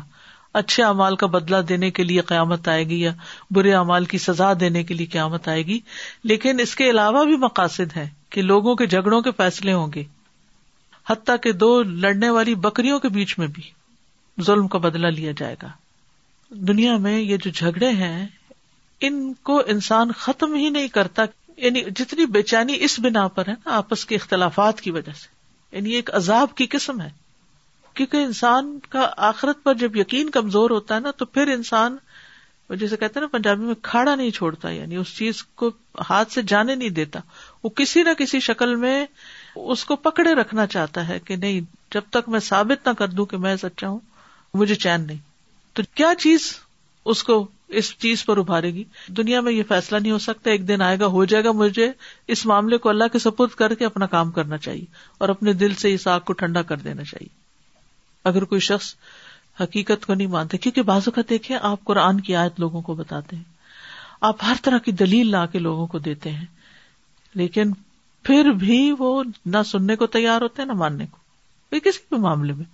[0.60, 3.12] اچھے امال کا بدلا دینے کے لیے قیامت آئے گی یا
[3.56, 5.80] برے امال کی سزا دینے کے لیے قیامت آئے گی
[6.32, 10.04] لیکن اس کے علاوہ بھی مقاصد ہے کہ لوگوں کے جھگڑوں کے فیصلے ہوں گے
[11.10, 11.70] حتیٰ کے دو
[12.06, 13.63] لڑنے والی بکریوں کے بیچ میں بھی
[14.46, 15.70] ظلم کا بدلا لیا جائے گا
[16.68, 18.28] دنیا میں یہ جو جھگڑے ہیں
[19.08, 21.24] ان کو انسان ختم ہی نہیں کرتا
[21.65, 25.38] یعنی جتنی بے چینی اس بنا پر ہے نا آپس کے اختلافات کی وجہ سے
[25.74, 27.10] یعنی ایک عذاب کی قسم ہے
[27.94, 31.96] کیونکہ انسان کا آخرت پر جب یقین کمزور ہوتا ہے نا تو پھر انسان
[32.80, 35.70] جیسے کہتے ہیں نا پنجابی میں کھاڑا نہیں چھوڑتا یعنی اس چیز کو
[36.10, 37.20] ہاتھ سے جانے نہیں دیتا
[37.64, 39.06] وہ کسی نہ کسی شکل میں
[39.56, 41.62] اس کو پکڑے رکھنا چاہتا ہے کہ نہیں
[41.94, 44.00] جب تک میں ثابت نہ کر دوں کہ میں سچا ہوں
[44.62, 45.18] مجھے چین نہیں
[45.76, 46.54] تو کیا چیز
[47.14, 47.46] اس کو
[47.78, 48.84] اس چیز پر ابھارے گی
[49.18, 51.92] دنیا میں یہ فیصلہ نہیں ہو سکتا ایک دن آئے گا ہو جائے گا مجھے
[52.36, 54.86] اس معاملے کو اللہ کے سپورٹ کر کے اپنا کام کرنا چاہیے
[55.18, 57.28] اور اپنے دل سے اس آگ کو ٹھنڈا کر دینا چاہیے
[58.30, 58.94] اگر کوئی شخص
[59.62, 63.44] حقیقت کو نہیں مانتے کیونکہ بازو دیکھیں آپ قرآن کی آیت لوگوں کو بتاتے ہیں
[64.30, 66.46] آپ ہر طرح کی دلیل لا کے لوگوں کو دیتے ہیں
[67.42, 67.72] لیکن
[68.26, 72.54] پھر بھی وہ نہ سننے کو تیار ہوتے ہیں نہ ماننے کو کسی بھی معاملے
[72.54, 72.66] میں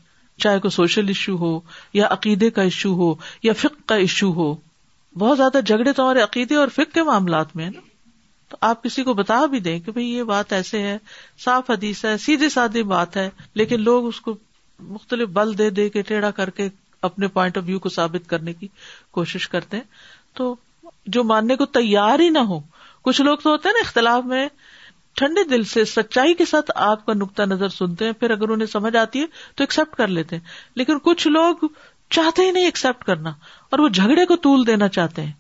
[0.42, 1.60] چاہے کوئی سوشل ایشو ہو
[1.94, 4.54] یا عقیدے کا ایشو ہو یا فکر کا ایشو ہو
[5.20, 7.80] بہت زیادہ جھگڑے تو ہمارے عقیدے اور کے معاملات میں ہے نا
[8.50, 10.98] تو آپ کسی کو بتا بھی دیں کہ بھائی یہ بات ایسے ہے
[11.44, 13.30] صاف حدیث ہے سیدھے سادی بات ہے
[13.62, 14.36] لیکن لوگ اس کو
[14.98, 16.68] مختلف بل دے دے کے ٹیڑھا کر کے
[17.10, 18.68] اپنے پوائنٹ آف ویو کو ثابت کرنے کی
[19.18, 19.84] کوشش کرتے ہیں
[20.38, 20.56] تو
[21.16, 22.60] جو ماننے کو تیار ہی نہ ہو
[23.08, 24.48] کچھ لوگ تو ہوتے ہیں نا اختلاف میں
[25.20, 28.68] ٹھنڈے دل سے سچائی کے ساتھ آپ کا نقطہ نظر سنتے ہیں پھر اگر انہیں
[28.68, 29.26] سمجھ آتی ہے
[29.56, 30.44] تو ایکسپٹ کر لیتے ہیں
[30.82, 31.66] لیکن کچھ لوگ
[32.14, 33.30] چاہتے ہی نہیں ایکسپٹ کرنا
[33.70, 35.32] اور وہ جھگڑے کو تول دینا چاہتے ہیں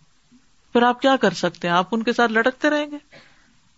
[0.73, 2.97] پھر آپ کیا کر سکتے ہیں آپ ان کے ساتھ لڑکتے رہیں گے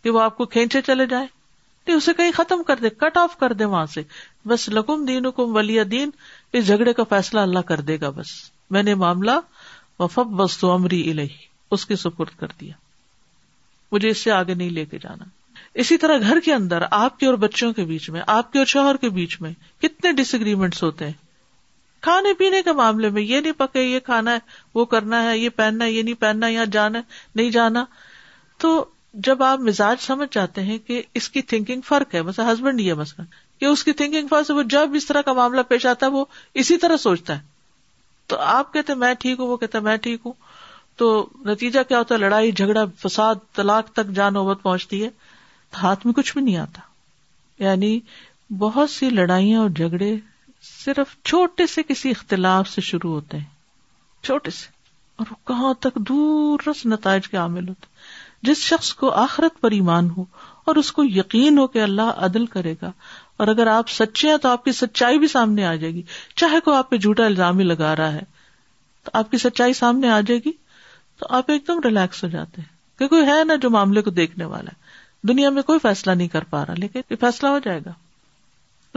[0.04, 3.38] کہ وہ آپ کو کھینچے چلے جائیں نہیں اسے کہیں ختم کر دے کٹ آف
[3.40, 4.02] کر دے وہاں سے
[4.48, 6.10] بس لکم دین حکم ولی دین
[6.58, 8.32] اس جھگڑے کا فیصلہ اللہ کر دے گا بس
[8.72, 9.32] میں نے معاملہ
[10.00, 11.28] وفب بس تو امری الہی
[11.76, 12.74] اس کے سپرد کر دیا
[13.92, 15.26] مجھے اس سے آگے نہیں لے کے جانا
[15.84, 18.66] اسی طرح گھر کے اندر آپ کے اور بچوں کے بیچ میں آپ کے اور
[18.74, 21.14] شوہر کے بیچ میں کتنے ڈس اگریمنٹس ہوتے ہیں
[22.06, 24.40] کھانے پینے کے معاملے میں یہ نہیں پکے یہ کھانا ہے
[24.76, 27.00] وہ کرنا ہے یہ پہننا ہے یہ نہیں پہننا یا جانا
[27.36, 27.84] نہیں جانا
[28.62, 28.70] تو
[29.28, 32.90] جب آپ مزاج سمجھ جاتے ہیں کہ اس کی تھنکنگ فرق ہے مثلا ہسبینڈ ہی
[32.92, 33.24] ہے
[33.60, 36.12] کہ اس کی تھنکنگ فرق ہے وہ جب اس طرح کا معاملہ پیش آتا ہے
[36.12, 36.26] وہ
[36.64, 37.46] اسی طرح سوچتا ہے
[38.32, 40.34] تو آپ کہتے میں ٹھیک ہوں وہ کہتا میں ٹھیک ہوں
[40.98, 41.08] تو
[41.46, 45.10] نتیجہ کیا ہوتا ہے لڑائی جھگڑا فساد طلاق تک جان جانوبت پہنچتی ہے
[45.82, 46.82] ہاتھ میں کچھ بھی نہیں آتا
[47.64, 48.00] یعنی
[48.58, 50.16] بہت سی لڑائیاں اور جھگڑے
[50.86, 54.76] صرف چھوٹے سے کسی اختلاف سے شروع ہوتے ہیں چھوٹے سے
[55.18, 57.96] اور وہ کہاں تک دور رس نتائج کے عامل ہوتے
[58.48, 60.24] جس شخص کو آخرت پر ایمان ہو
[60.68, 62.92] اور اس کو یقین ہو کہ اللہ عدل کرے گا
[63.44, 66.02] اور اگر آپ سچے ہیں تو آپ کی سچائی بھی سامنے آ جائے گی
[66.36, 68.22] چاہے کوئی آپ پہ جھوٹا الزام ہی لگا رہا ہے
[69.04, 70.52] تو آپ کی سچائی سامنے آ جائے گی
[71.20, 74.10] تو آپ ایک دم ریلیکس ہو جاتے ہیں کہ کوئی ہے نا جو معاملے کو
[74.12, 74.86] دیکھنے والا ہے
[75.28, 77.92] دنیا میں کوئی فیصلہ نہیں کر پا رہا لیکن یہ فیصلہ ہو جائے گا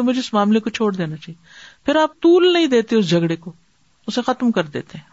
[0.00, 3.36] تو مجھے اس معاملے کو چھوڑ دینا چاہیے پھر آپ طول نہیں دیتے اس جھگڑے
[3.36, 3.52] کو
[4.06, 5.04] اسے ختم کر دیتے ہیں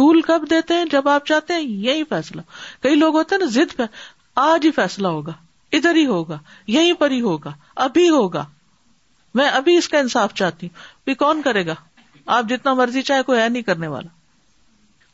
[0.00, 2.40] طول کب دیتے ہیں جب آپ چاہتے ہیں یہی فیصلہ
[2.82, 3.82] کئی لوگ ہوتے ہیں نا ضد پہ
[4.44, 5.32] آج ہی فیصلہ ہوگا
[5.78, 6.38] ادھر ہی ہوگا
[6.76, 7.52] یہیں پر ہی ہوگا
[7.86, 8.44] ابھی ہوگا
[9.40, 11.74] میں ابھی اس کا انصاف چاہتی ہوں بھی کون کرے گا
[12.36, 14.08] آپ جتنا مرضی چاہے کوئی ہے نہیں کرنے والا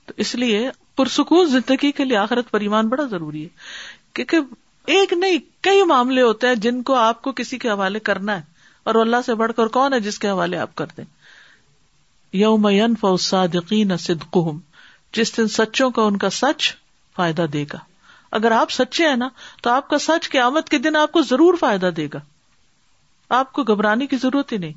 [0.07, 4.55] تو اس لیے پرسکون زندگی کے لیے آخرت پریمان بڑا ضروری ہے کیونکہ
[4.97, 8.51] ایک نہیں کئی معاملے ہوتے ہیں جن کو آپ کو کسی کے حوالے کرنا ہے
[8.85, 11.05] اور اللہ سے بڑھ کر کون ہے جس کے حوالے آپ کر دیں
[12.39, 12.67] یوم
[13.01, 13.57] فوساد
[14.01, 14.59] صدقہم
[15.17, 16.73] جس دن سچوں کا ان کا سچ
[17.17, 17.79] فائدہ دے گا
[18.37, 19.29] اگر آپ سچے ہیں نا
[19.63, 22.19] تو آپ کا سچ کے آمد کے دن آپ کو ضرور فائدہ دے گا
[23.39, 24.73] آپ کو گھبرانے کی ضرورت ہی نہیں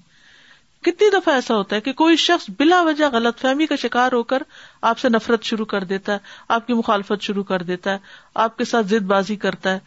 [0.85, 4.21] کتنی دفعہ ایسا ہوتا ہے کہ کوئی شخص بلا وجہ غلط فہمی کا شکار ہو
[4.33, 4.41] کر
[4.89, 6.17] آپ سے نفرت شروع کر دیتا ہے
[6.57, 7.97] آپ کی مخالفت شروع کر دیتا ہے
[8.43, 9.79] آپ کے ساتھ زد بازی کرتا ہے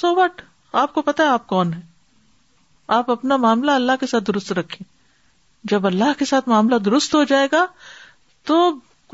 [0.00, 0.40] سو so وٹ
[0.82, 1.80] آپ کو پتا ہے آپ کون ہیں
[2.96, 4.82] آپ اپنا معاملہ اللہ کے ساتھ درست رکھیں
[5.70, 7.64] جب اللہ کے ساتھ معاملہ درست ہو جائے گا
[8.46, 8.56] تو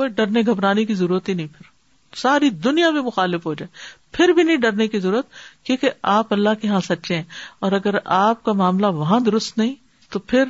[0.00, 1.72] کوئی ڈرنے گھبرانے کی ضرورت ہی نہیں پھر
[2.18, 3.68] ساری دنیا میں مخالف ہو جائے
[4.16, 5.26] پھر بھی نہیں ڈرنے کی ضرورت
[5.66, 7.22] کیونکہ آپ اللہ کے یہاں سچے ہیں
[7.66, 9.74] اور اگر آپ کا معاملہ وہاں درست نہیں
[10.12, 10.44] تو پھر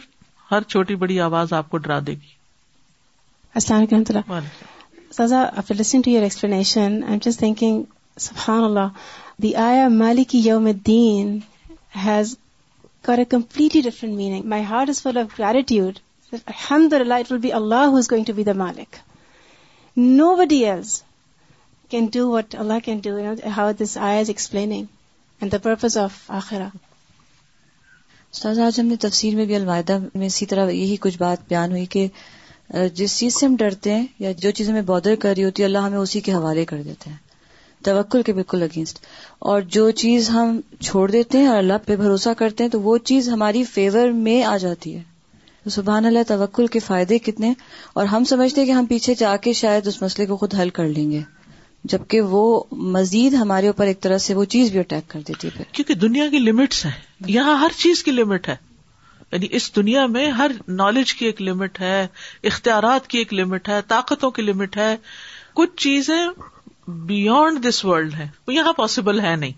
[0.51, 2.33] ہر چھوٹی بڑی آواز آپ کو ڈرا دے گی
[3.55, 4.31] السلام
[7.33, 7.83] علیکم
[9.43, 10.67] دی آیا مالک یوم
[12.05, 12.35] has
[13.07, 14.45] got a completely different meaning.
[14.55, 16.01] My heart is full of gratitude.
[16.53, 19.01] Alhamdulillah, it will be Allah who is going to be the Malik.
[20.21, 20.95] Nobody else
[21.95, 24.89] can do what Allah can do, you know, how this ayah is explaining
[25.41, 26.73] and the purpose of Akhirah.
[28.37, 31.71] استاذ آج ہم نے تفسیر میں بھی الوائدہ میں اسی طرح یہی کچھ بات بیان
[31.73, 32.07] ہوئی کہ
[33.01, 35.67] جس چیز سے ہم ڈرتے ہیں یا جو چیز ہمیں بودر کر رہی ہوتی ہے
[35.67, 37.17] اللہ ہمیں اسی کے حوالے کر دیتے ہیں
[37.85, 38.99] توکل کے بالکل اگینسٹ
[39.53, 42.97] اور جو چیز ہم چھوڑ دیتے ہیں اور اللہ پہ بھروسہ کرتے ہیں تو وہ
[43.11, 47.53] چیز ہماری فیور میں آ جاتی ہے سبحان اللہ توکل کے فائدے کتنے
[48.01, 50.71] اور ہم سمجھتے ہیں کہ ہم پیچھے جا کے شاید اس مسئلے کو خود حل
[50.79, 51.21] کر لیں گے
[51.93, 52.43] جبکہ وہ
[52.97, 56.29] مزید ہمارے اوپر ایک طرح سے وہ چیز بھی اٹیک کر دیتی ہے کیونکہ دنیا
[56.31, 56.91] کی لمٹس ہے
[57.35, 58.57] یہاں ہر چیز کی لمٹ ہے
[59.33, 60.51] یعنی اس دنیا میں ہر
[60.83, 62.07] نالج کی ایک لمٹ ہے
[62.53, 64.95] اختیارات کی ایک لمٹ ہے طاقتوں کی لمٹ ہے
[65.61, 66.19] کچھ چیزیں
[66.89, 69.53] بیونڈ دس ورلڈ ہے وہ یہاں پاسبل ہے نہیں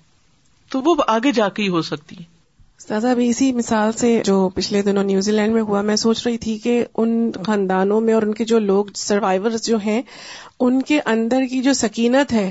[0.72, 2.34] تو وہ آگے جا کے ہی ہو سکتی ہے
[2.78, 6.36] سازا ابھی اسی مثال سے جو پچھلے دنوں نیوزی لینڈ میں ہوا میں سوچ رہی
[6.38, 11.00] تھی کہ ان خاندانوں میں اور ان کے جو لوگ سروائرس جو ہیں ان کے
[11.14, 12.50] اندر کی جو سکینت ہے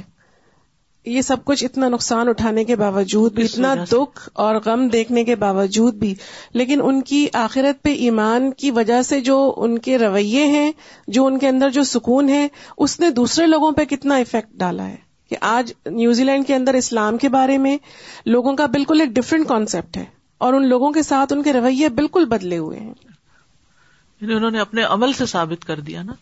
[1.14, 5.36] یہ سب کچھ اتنا نقصان اٹھانے کے باوجود بھی اتنا دکھ اور غم دیکھنے کے
[5.44, 6.14] باوجود بھی
[6.54, 10.72] لیکن ان کی آخرت پہ ایمان کی وجہ سے جو ان کے رویے ہیں
[11.18, 12.48] جو ان کے اندر جو سکون ہے
[12.86, 14.96] اس نے دوسرے لوگوں پہ کتنا افیکٹ ڈالا ہے
[15.30, 17.78] کہ آج نیوزی لینڈ کے اندر اسلام کے بارے میں
[18.36, 20.06] لوگوں کا بالکل ایک ڈفرینٹ کانسیپٹ ہے
[20.46, 22.94] اور ان لوگوں کے ساتھ ان کے رویے بالکل بدلے ہوئے ہیں
[24.22, 26.14] یعنی انہوں نے اپنے عمل سے ثابت کر دیا نا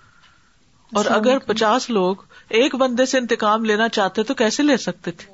[0.97, 2.15] اور اگر پچاس لوگ
[2.57, 5.31] ایک بندے سے انتقام لینا چاہتے تو کیسے لے سکتے تھے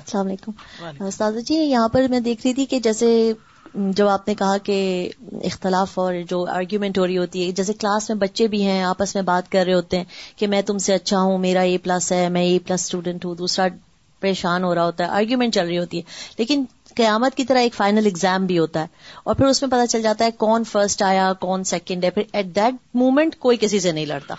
[0.00, 3.08] السلام علیکم استاد جی یہاں پر میں دیکھ رہی تھی کہ جیسے
[4.00, 4.76] جب آپ نے کہا کہ
[5.44, 9.14] اختلاف اور جو آرگیومنٹ ہو رہی ہوتی ہے جیسے کلاس میں بچے بھی ہیں آپس
[9.14, 10.04] میں بات کر رہے ہوتے ہیں
[10.38, 13.34] کہ میں تم سے اچھا ہوں میرا اے پلس ہے میں اے پلس اسٹوڈینٹ ہوں
[13.42, 13.66] دوسرا
[14.20, 16.64] پریشان ہو رہا ہوتا ہے آرگیومنٹ چل رہی ہوتی ہے لیکن
[16.96, 20.02] قیامت کی طرح ایک فائنل اگزام بھی ہوتا ہے اور پھر اس میں پتہ چل
[20.02, 23.92] جاتا ہے کون فرسٹ آیا کون سیکنڈ ہے پھر ایٹ دیٹ مومنٹ کوئی کسی سے
[23.92, 24.34] نہیں لڑتا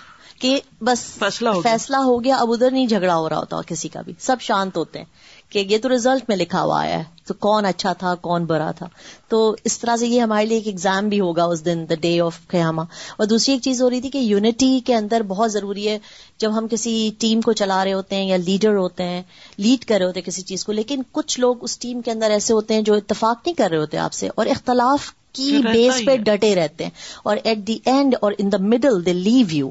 [0.45, 3.87] کہ بس فیصلہ ہو فیصلہ ہو گیا اب ادھر نہیں جھگڑا ہو رہا ہوتا کسی
[3.89, 7.03] کا بھی سب شانت ہوتے ہیں کہ یہ تو ریزلٹ میں لکھا ہوا آیا ہے
[7.27, 8.87] تو کون اچھا تھا کون برا تھا
[9.29, 12.11] تو اس طرح سے یہ ہمارے لیے ایک ایگزام بھی ہوگا اس دن دا ڈے
[12.25, 12.83] آف قیاما
[13.17, 15.97] اور دوسری ایک چیز ہو رہی تھی کہ یونٹی کے اندر بہت ضروری ہے
[16.43, 16.93] جب ہم کسی
[17.25, 19.21] ٹیم کو چلا رہے ہوتے ہیں یا لیڈر ہوتے ہیں
[19.67, 22.31] لیڈ کر رہے ہوتے ہیں کسی چیز کو لیکن کچھ لوگ اس ٹیم کے اندر
[22.39, 26.01] ایسے ہوتے ہیں جو اتفاق نہیں کر رہے ہوتے آپ سے اور اختلاف کی بیس
[26.05, 26.91] پہ ڈٹے رہتے ہیں
[27.31, 29.69] اور ایٹ دی اینڈ اور in the middle they leave you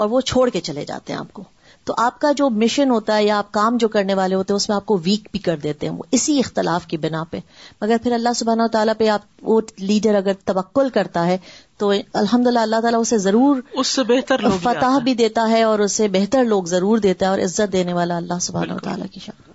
[0.00, 1.42] اور وہ چھوڑ کے چلے جاتے ہیں آپ کو
[1.88, 4.56] تو آپ کا جو مشن ہوتا ہے یا آپ کام جو کرنے والے ہوتے ہیں
[4.56, 7.38] اس میں آپ کو ویک بھی کر دیتے ہیں وہ اسی اختلاف کی بنا پہ
[7.82, 11.38] مگر پھر اللہ سبحانہ و تعالیٰ پہ آپ وہ لیڈر اگر تبکل کرتا ہے
[11.82, 11.90] تو
[12.24, 16.08] الحمد للہ اللہ تعالیٰ اسے ضرور اس سے بہتر فتح بھی دیتا ہے اور اسے
[16.18, 19.52] بہتر لوگ ضرور دیتا ہے اور عزت دینے والا اللہ سبحانہ و تعالیٰ کی شکل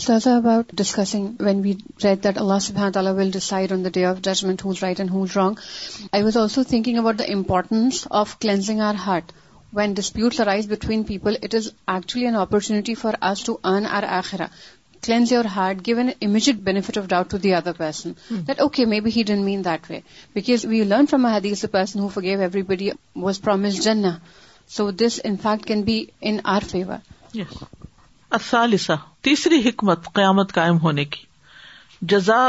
[0.00, 1.70] Sir, about discussing when we
[2.02, 5.00] read that Allah subhanahu wa ta'ala will decide on the day of judgment who's right
[5.04, 5.58] and who's wrong,
[6.12, 9.32] I was also thinking about the importance of cleansing our heart.
[9.72, 14.10] When disputes arise between people, it is actually an opportunity for us to earn our
[14.20, 14.50] akhirah.
[15.02, 18.16] Cleanse your heart, give an immediate benefit of doubt to the other person.
[18.28, 18.44] Hmm.
[18.50, 20.02] That, okay, maybe he didn't mean that way.
[20.32, 24.20] Because we learn from a hadith, the person who forgave everybody was promised Jannah.
[24.66, 27.02] So this, in fact, can be in our favor.
[27.32, 27.68] Yes.
[28.30, 31.20] تیسری حکمت قیامت قائم ہونے کی
[32.12, 32.48] جزا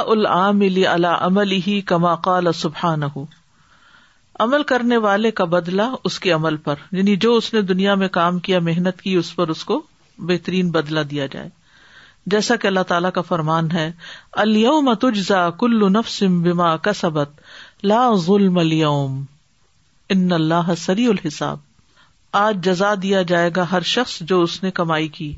[0.55, 3.25] ملی عمل ہی کما قال سبحان ہو
[4.67, 8.39] کرنے والے کا بدلا اس کے عمل پر یعنی جو اس نے دنیا میں کام
[8.47, 9.81] کیا محنت کی اس پر اس کو
[10.31, 11.49] بہترین بدلا دیا جائے
[12.33, 13.89] جیسا کہ اللہ تعالی کا فرمان ہے
[15.01, 17.41] تجزا کل نفسم بما کا سبت
[17.91, 18.05] لا
[20.09, 21.57] اللہ سری الحساب
[22.45, 25.33] آج جزا دیا جائے گا ہر شخص جو اس نے کمائی کی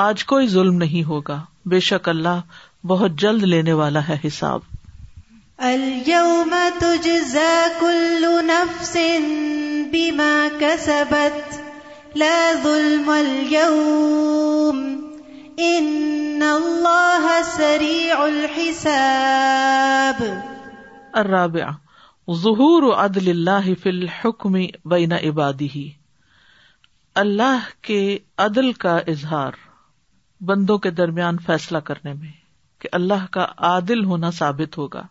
[0.00, 1.36] آج کوئی ظلم نہیں ہوگا
[1.70, 2.58] بے شک اللہ
[2.90, 4.60] بہت جلد لینے والا ہے حساب
[10.60, 11.14] کا سب
[17.56, 18.10] سری
[21.30, 21.70] رابع
[22.44, 25.88] ظہور اللہ فلحکمی بین عبادی
[27.24, 28.02] اللہ کے
[28.46, 29.66] عدل کا اظہار
[30.46, 32.30] بندوں کے درمیان فیصلہ کرنے میں
[32.80, 35.02] کہ اللہ کا عادل ہونا ثابت ہوگا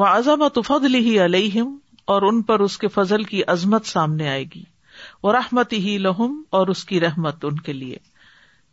[0.00, 1.76] وہ عظمت فضل ہی علیہم
[2.12, 4.62] اور ان پر اس کے فضل کی عظمت سامنے آئے گی
[5.22, 7.96] وہ رحمت ہی لہم اور اس کی رحمت ان کے لیے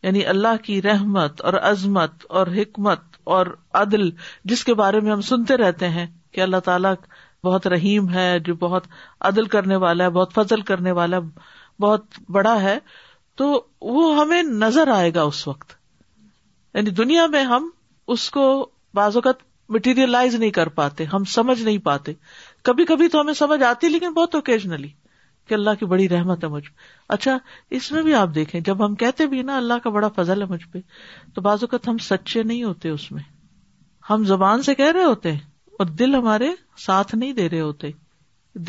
[0.04, 3.02] یعنی اللہ کی رحمت اور عظمت اور حکمت
[3.38, 3.48] اور
[3.82, 4.10] عدل
[4.52, 6.94] جس کے بارے میں ہم سنتے رہتے ہیں کہ اللہ تعالیٰ
[7.44, 8.88] بہت رحیم ہے جو بہت
[9.30, 11.20] عدل کرنے والا ہے بہت فضل کرنے والا
[11.82, 12.04] بہت
[12.38, 12.78] بڑا ہے
[13.40, 13.46] تو
[13.96, 15.72] وہ ہمیں نظر آئے گا اس وقت
[16.74, 17.70] یعنی دنیا میں ہم
[18.16, 18.44] اس کو
[19.00, 19.36] بعض اوقات
[19.76, 22.14] مٹیریلائز نہیں کر پاتے ہم سمجھ نہیں پاتے
[22.70, 24.88] کبھی کبھی تو ہمیں سمجھ آتی لیکن بہت اوکیجنلی
[25.48, 27.38] کہ اللہ کی بڑی رحمت ہے مجھ پہ اچھا
[27.80, 30.48] اس میں بھی آپ دیکھیں جب ہم کہتے بھی نا اللہ کا بڑا فضل ہے
[30.50, 30.80] مجھ پہ
[31.36, 33.24] تو بعض اوقات ہم سچے نہیں ہوتے اس میں
[34.10, 35.40] ہم زبان سے کہہ رہے ہوتے ہیں
[35.80, 36.50] اور دل ہمارے
[36.88, 37.92] ساتھ نہیں دے رہے ہوتے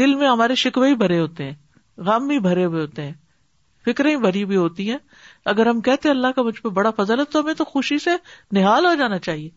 [0.01, 3.13] دل میں ہمارے شکوے ہی بھرے ہوتے ہیں غم بھی بھرے ہوئے ہوتے ہیں
[3.87, 4.97] فکریں بھری بھی ہوتی ہیں
[5.53, 8.11] اگر ہم کہتے اللہ کا مجھ پہ بڑا فضل ہے تو ہمیں تو خوشی سے
[8.59, 9.49] نہال ہو جانا چاہیے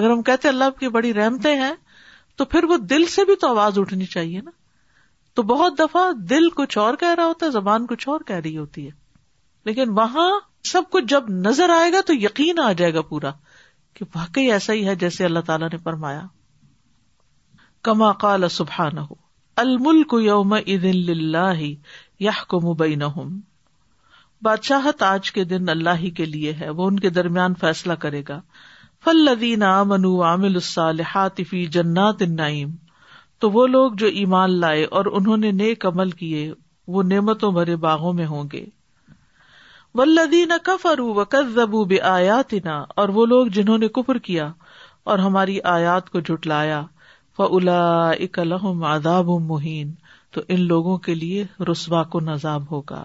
[0.00, 1.72] اگر ہم کہتے اللہ کی بڑی رحمتیں ہیں
[2.40, 4.50] تو پھر وہ دل سے بھی تو آواز اٹھنی چاہیے نا
[5.38, 8.56] تو بہت دفعہ دل کچھ اور کہہ رہا ہوتا ہے زبان کچھ اور کہہ رہی
[8.56, 8.90] ہوتی ہے
[9.68, 10.30] لیکن وہاں
[10.72, 13.30] سب کچھ جب نظر آئے گا تو یقین آ جائے گا پورا
[13.96, 16.22] کہ واقعی ایسا ہی ہے جیسے اللہ تعالیٰ نے فرمایا
[17.88, 19.14] کما کال سبحان ہو
[19.64, 21.62] المل کو یوم اللہ
[22.20, 22.96] یا کو مبئی
[24.44, 28.18] بادشاہت آج کے دن اللہ ہی کے لیے ہے وہ ان کے درمیان فیصلہ کرے
[28.28, 28.34] گا
[29.12, 29.62] امن
[30.28, 32.74] عامل الصالحات فی جنات النعیم
[33.40, 36.42] تو وہ لوگ جو ایمان لائے اور انہوں نے نیک عمل کیے
[36.96, 38.64] وہ نعمتوں بھرے باغوں میں ہوں گے
[39.98, 44.46] بے کفروکنا اور وہ لوگ جنہوں نے کفر کیا
[45.12, 46.82] اور ہماری آیات کو جٹلایا
[47.36, 47.80] فلا
[48.62, 49.88] ام اداب مہین
[50.34, 53.04] تو ان لوگوں کے لیے رسوا کو نذاب ہوگا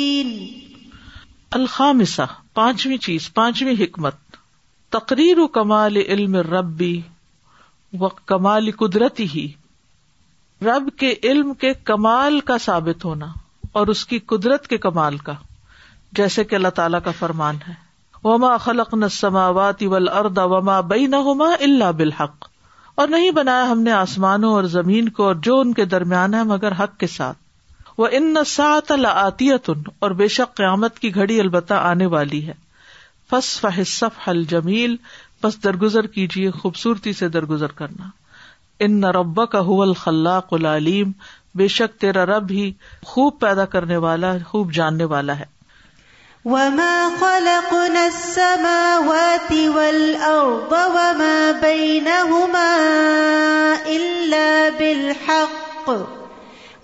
[0.23, 2.25] الدین مسا
[2.59, 4.15] پانچویں چیز پانچویں حکمت
[4.95, 6.99] تقریر و کمال علم ربی
[7.99, 9.47] و کمال قدرتی ہی
[10.65, 13.25] رب کے علم کے کمال کا ثابت ہونا
[13.79, 15.33] اور اس کی قدرت کے کمال کا
[16.19, 17.73] جیسے کہ اللہ تعالی کا فرمان ہے
[18.23, 22.49] وما خلق سماوات اول اردا وما بئی نہ ہوما اللہ بالحق
[23.01, 26.43] اور نہیں بنایا ہم نے آسمانوں اور زمین کو اور جو ان کے درمیان ہے
[26.55, 27.37] مگر حق کے ساتھ
[27.97, 32.53] وہ ان نسطن اور بے شک قیامت کی گھڑی البتہ آنے والی ہے
[34.27, 34.95] حل جمیل
[35.43, 38.09] بس درگزر کیجیے خوبصورتی سے درگزر کرنا
[38.85, 41.11] ان نربا کا حل خلاق العلیم
[41.61, 42.71] بے شک تیرا رب ہی
[43.05, 45.49] خوب پیدا کرنے والا خوب جاننے والا ہے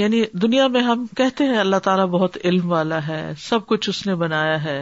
[0.04, 4.04] یعنی دنیا میں ہم کہتے ہیں اللہ تعالیٰ بہت علم والا ہے سب کچھ اس
[4.06, 4.78] نے بنایا ہے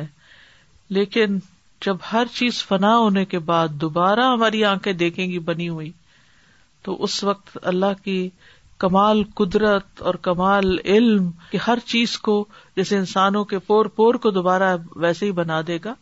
[1.00, 1.38] لیکن
[1.86, 5.90] جب ہر چیز فنا ہونے کے بعد دوبارہ ہماری آنکھیں دیکھیں گی بنی ہوئی
[6.88, 8.18] تو اس وقت اللہ کی
[8.82, 12.44] کمال قدرت اور کمال علم کی ہر چیز کو
[12.76, 15.94] جیسے انسانوں کے پور پور کو دوبارہ ویسے ہی بنا دے گا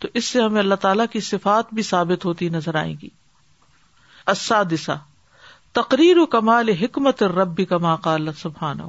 [0.00, 3.08] تو اس سے ہمیں اللہ تعالیٰ کی صفات بھی ثابت ہوتی نظر آئے گی
[4.32, 4.94] اسادسا
[5.80, 8.80] تقریر و کمال حکمت رب بھی کما قال سبحان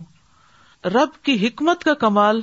[0.94, 2.42] رب کی حکمت کا کمال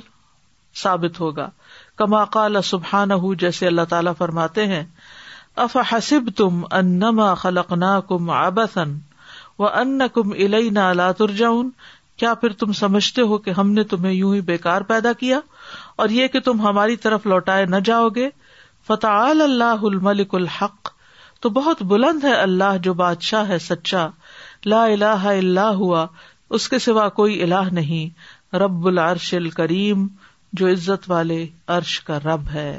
[0.83, 1.49] ثابت ہوگا
[1.97, 4.83] کما کال سبحان جیسے اللہ تعالیٰ فرماتے ہیں
[5.65, 8.93] اف حسب تم انما خلق نا کم ابسن
[9.59, 11.69] وہ ان نہ کم اللہ ترجاؤن
[12.21, 15.39] کیا پھر تم سمجھتے ہو کہ ہم نے تمہیں یوں ہی بےکار پیدا کیا
[16.03, 18.29] اور یہ کہ تم ہماری طرف لوٹائے نہ جاؤ گے
[18.87, 20.89] فتح اللہ الملک الحق
[21.41, 24.07] تو بہت بلند ہے اللہ جو بادشاہ ہے سچا
[24.65, 24.83] لا
[25.31, 26.05] اللہ ہوا
[26.57, 30.07] اس کے سوا کوئی اللہ نہیں رب العرش ال کریم
[30.59, 31.45] جو عزت والے
[31.77, 32.69] عرش کا رب ہے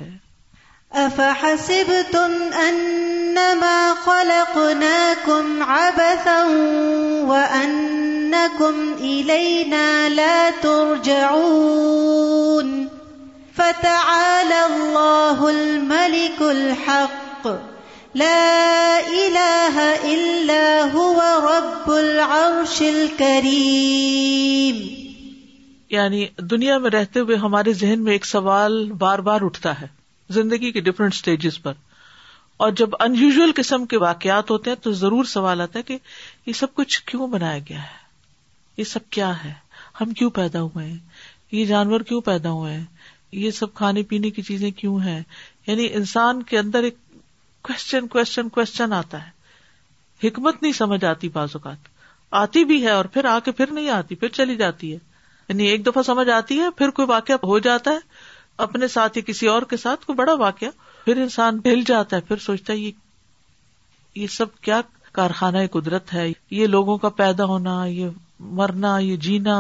[0.95, 6.45] أَفَحَسِبْتُمْ أَنَّمَا خَلَقْنَاكُمْ عَبَثًا
[7.27, 12.89] وَأَنَّكُمْ إِلَيْنَا لَا تُرْجَعُونَ
[13.57, 17.49] فتعالى الله الملك الحق
[18.15, 24.83] لا إله إلا هو رب العرش الكريم
[25.91, 29.87] یعنی دنیا میں رہتے ہوئے ہمارے ذہن میں ایک سوال بار بار اٹھتا ہے
[30.35, 31.73] زندگی کے ڈفرینٹ اسٹیجز پر
[32.65, 35.97] اور جب ان یوژل قسم کے واقعات ہوتے ہیں تو ضرور سوال آتا ہے کہ
[36.47, 38.05] یہ سب کچھ کیوں بنایا گیا ہے
[38.77, 39.53] یہ سب کیا ہے
[40.01, 40.99] ہم کیوں پیدا ہوئے ہیں
[41.53, 42.85] یہ جانور کیوں پیدا ہوئے ہیں
[43.33, 45.21] یہ سب کھانے پینے کی چیزیں کیوں ہیں
[45.67, 46.97] یعنی انسان کے اندر ایک
[47.69, 51.89] کوشچن کوشچن کوشچن آتا ہے حکمت نہیں سمجھ آتی بعض اوقات
[52.43, 54.99] آتی بھی ہے اور پھر آ کے پھر نہیں آتی پھر چلی جاتی ہے
[55.49, 58.15] یعنی ایک دفعہ سمجھ آتی ہے پھر کوئی واقعہ ہو جاتا ہے
[58.65, 60.67] اپنے ساتھ یا کسی اور کے ساتھ کوئی بڑا واقع
[61.05, 62.79] پھر انسان ہل جاتا ہے پھر سوچتا ہے
[64.21, 64.81] یہ سب کیا
[65.13, 68.09] کارخانہ قدرت ہے یہ لوگوں کا پیدا ہونا یہ
[68.61, 69.57] مرنا یہ جینا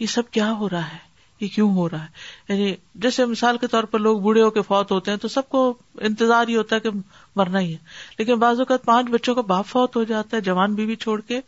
[0.00, 1.08] یہ سب کیا ہو رہا ہے
[1.40, 4.62] یہ کیوں ہو رہا ہے یعنی جیسے مثال کے طور پر لوگ بوڑھے ہو کے
[4.62, 5.62] فوت ہوتے ہیں تو سب کو
[6.08, 6.90] انتظار ہی ہوتا ہے کہ
[7.36, 7.78] مرنا ہی ہے
[8.18, 11.40] لیکن بعض اوقات پانچ بچوں کا باپ فوت ہو جاتا ہے جوان بیوی چھوڑ کے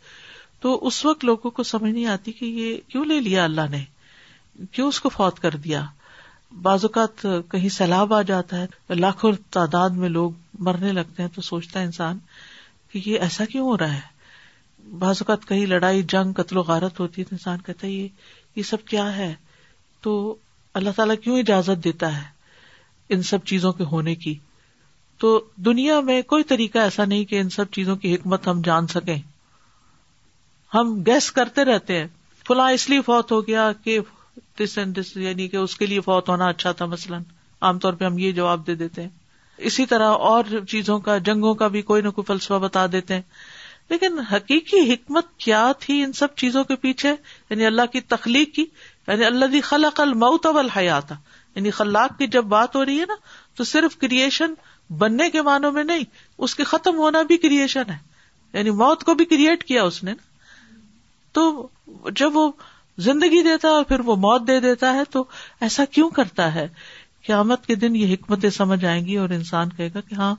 [0.60, 3.84] تو اس وقت لوگوں کو سمجھ نہیں آتی کہ یہ کیوں لے لیا اللہ نے
[4.72, 5.84] کیوں اس کو فوت کر دیا
[6.62, 10.30] بعض اوقات کہیں سیلاب آ جاتا ہے لاکھوں تعداد میں لوگ
[10.66, 12.18] مرنے لگتے ہیں تو سوچتا ہے انسان
[12.92, 17.00] کہ یہ ایسا کیوں ہو رہا ہے بعض اوقات کہیں لڑائی جنگ قتل و غارت
[17.00, 18.08] ہوتی ہے تو انسان کہتا ہے یہ
[18.56, 19.32] یہ سب کیا ہے
[20.02, 20.14] تو
[20.80, 22.30] اللہ تعالیٰ کیوں اجازت دیتا ہے
[23.14, 24.34] ان سب چیزوں کے ہونے کی
[25.20, 28.86] تو دنیا میں کوئی طریقہ ایسا نہیں کہ ان سب چیزوں کی حکمت ہم جان
[28.94, 29.16] سکیں
[30.74, 32.06] ہم گیس کرتے رہتے ہیں
[32.46, 33.98] فلاں اس لیے فوت ہو گیا کہ
[34.36, 37.22] دس دس اینڈ یعنی کہ اس کے لیے فوت ہونا اچھا تھا مثلاً
[37.66, 39.08] عام طور پہ ہم یہ جواب دے دیتے ہیں
[39.70, 43.22] اسی طرح اور چیزوں کا جنگوں کا بھی کوئی نہ کوئی فلسفہ بتا دیتے ہیں
[43.90, 47.10] لیکن حقیقی حکمت کیا تھی ان سب چیزوں کے پیچھے
[47.50, 48.64] یعنی اللہ کی تخلیق کی
[49.06, 51.12] یعنی اللہ کی خل الموت والحیات اول حیات
[51.56, 53.14] یعنی خلاق کی جب بات ہو رہی ہے نا
[53.56, 54.54] تو صرف کریشن
[54.98, 56.04] بننے کے معنوں میں نہیں
[56.46, 57.98] اس کے ختم ہونا بھی کریشن ہے
[58.52, 60.30] یعنی موت کو بھی کریٹ کیا اس نے نا
[61.38, 61.68] تو
[62.16, 62.50] جب وہ
[63.04, 65.24] زندگی دیتا ہے اور پھر وہ موت دے دیتا ہے تو
[65.66, 66.66] ایسا کیوں کرتا ہے
[67.26, 70.34] قیامت کے دن یہ حکمتیں سمجھ آئیں گی اور انسان کہے گا کہ ہاں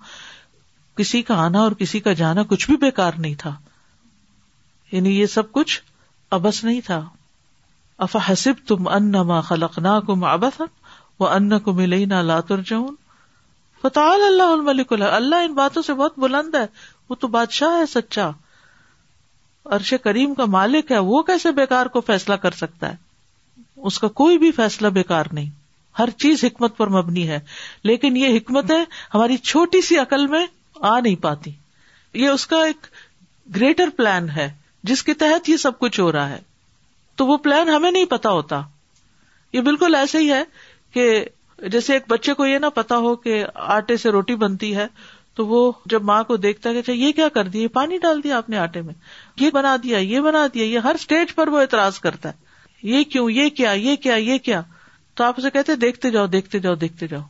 [0.97, 3.56] کسی کا آنا اور کسی کا جانا کچھ بھی بےکار نہیں تھا
[4.91, 5.82] یعنی یہ سب کچھ
[6.38, 7.04] ابس نہیں تھا
[8.06, 9.99] افا حسب تم انا خلق نہ
[11.26, 12.93] ان کو ملئی نہ لاتر جون
[13.82, 16.66] فتح اللہ اللہ ان باتوں سے بہت بلند ہے
[17.10, 18.30] وہ تو بادشاہ ہے سچا
[19.72, 22.95] عرش کریم کا مالک ہے وہ کیسے بےکار کو فیصلہ کر سکتا ہے
[23.88, 25.49] اس کا کوئی بھی فیصلہ بےکار نہیں
[25.99, 27.39] ہر چیز حکمت پر مبنی ہے
[27.89, 28.76] لیکن یہ حکمتیں
[29.14, 30.45] ہماری چھوٹی سی عقل میں
[30.91, 31.51] آ نہیں پاتی
[32.22, 32.86] یہ اس کا ایک
[33.55, 34.49] گریٹر پلان ہے
[34.89, 36.39] جس کے تحت یہ سب کچھ ہو رہا ہے
[37.18, 38.61] تو وہ پلان ہمیں نہیں پتا ہوتا
[39.53, 40.43] یہ بالکل ایسے ہی ہے
[40.93, 41.24] کہ
[41.72, 43.43] جیسے ایک بچے کو یہ نہ پتا ہو کہ
[43.78, 44.88] آٹے سے روٹی بنتی ہے
[45.36, 48.24] تو وہ جب ماں کو دیکھتا ہے کہ اچھا، یہ کیا کر دیا پانی ڈال
[48.24, 48.94] دیا آپ نے آٹے میں
[49.40, 52.42] یہ بنا دیا یہ بنا دیا یہ ہر اسٹیج پر وہ اعتراض کرتا ہے
[52.90, 54.62] یہ کیوں یہ کیا یہ کیا یہ کیا
[55.18, 57.22] تو آپ اسے کہتے دیکھتے جاؤ دیکھتے جاؤ دیکھتے جاؤ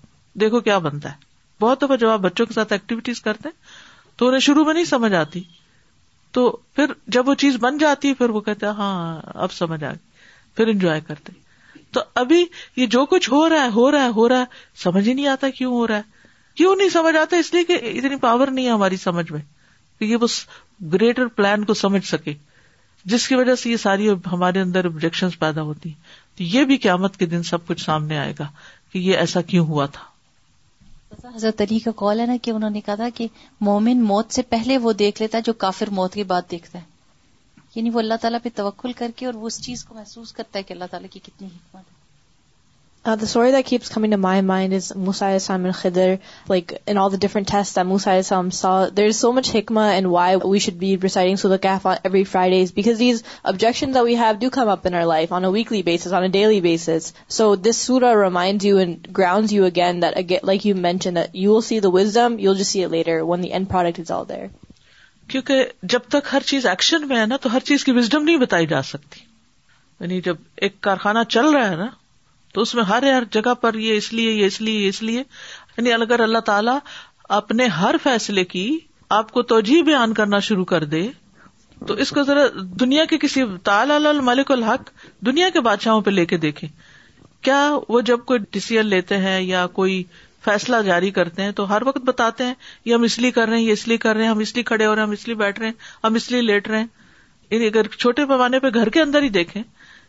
[0.42, 1.32] دیکھو کیا بنتا ہے
[1.62, 4.86] بہت دفعہ جب آپ بچوں کے ساتھ ایکٹیویٹیز کرتے ہیں تو انہیں شروع میں نہیں
[4.86, 5.42] سمجھ آتی
[6.38, 8.94] تو پھر جب وہ چیز بن جاتی ہے پھر وہ کہتے ہاں
[9.44, 11.34] اب سمجھ آ گئی پھر انجوائے کرتے
[11.94, 12.46] تو ابھی
[12.76, 15.28] یہ جو کچھ ہو رہا ہے ہو رہا ہے ہو رہا ہے سمجھ ہی نہیں
[15.28, 16.13] آتا کیوں ہو رہا ہے
[16.56, 19.40] کیوں نہیں سمجھ آتا اس لیے کہ اتنی پاور نہیں ہے ہماری سمجھ میں
[20.00, 20.40] کہ یہ بس
[20.94, 22.34] گریٹر پلان کو سمجھ سکے
[23.14, 26.78] جس کی وجہ سے یہ ساری ہمارے اندر ابجیکشن پیدا ہوتی ہیں تو یہ بھی
[26.86, 28.48] قیامت کے دن سب کچھ سامنے آئے گا
[28.92, 30.12] کہ یہ ایسا کیوں ہوا تھا
[31.36, 33.28] حضرت علی کا کال ہے نا کہ انہوں نے کہا تھا کہ
[33.70, 36.92] مومن موت سے پہلے وہ دیکھ لیتا ہے جو کافر موت کے بعد دیکھتا ہے
[37.76, 40.58] یعنی وہ اللہ تعالیٰ پہ توقل کر کے اور وہ اس چیز کو محسوس کرتا
[40.58, 42.02] ہے کہ اللہ تعالیٰ کی کتنی حکمت ہے
[43.06, 43.72] لائک
[60.66, 61.18] یو مینشن
[65.32, 68.38] کیونکہ جب تک ہر چیز ایکشن میں ہے نا تو ہر چیز کی وزڈم نہیں
[68.38, 69.20] بتائی جا سکتی
[70.00, 70.36] یعنی جب
[70.66, 71.88] ایک کارخانہ چل رہا ہے نا
[72.54, 75.02] تو اس میں ہر ہر جگہ پر یہ اس لیے یہ اس لیے یہ اس
[75.04, 75.20] لیے
[75.78, 76.78] یعنی اگر اللہ تعالیٰ
[77.38, 78.66] اپنے ہر فیصلے کی
[79.20, 81.06] آپ کو توجہ بیان کرنا شروع کر دے
[81.88, 82.44] تو اس کو ذرا
[82.80, 84.90] دنیا کے کسی تال الملک الحق
[85.26, 86.68] دنیا کے بادشاہوں پہ لے کے دیکھے
[87.48, 90.04] کیا وہ جب کوئی ڈیسیزن لیتے ہیں یا کوئی
[90.46, 92.54] فیصلہ جاری کرتے ہیں تو ہر وقت بتاتے ہیں
[92.86, 94.54] یہ ہم اس لیے کر رہے ہیں یہ اس لیے کر رہے ہیں ہم اس
[94.56, 95.74] لیے کھڑے ہو رہے ہیں ہم اس لیے بیٹھ رہے ہیں
[96.04, 99.30] ہم اس لیے لیٹ رہے ہیں یعنی اگر چھوٹے پیمانے پہ گھر کے اندر ہی
[99.40, 99.62] دیکھیں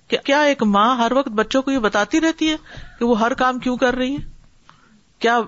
[0.09, 2.57] کہ کیا ایک ماں ہر وقت بچوں کو یہ بتاتی رہتی ہے
[2.99, 4.33] کہ وہ ہر کام کیوں کر رہی ہے
[5.21, 5.39] کیا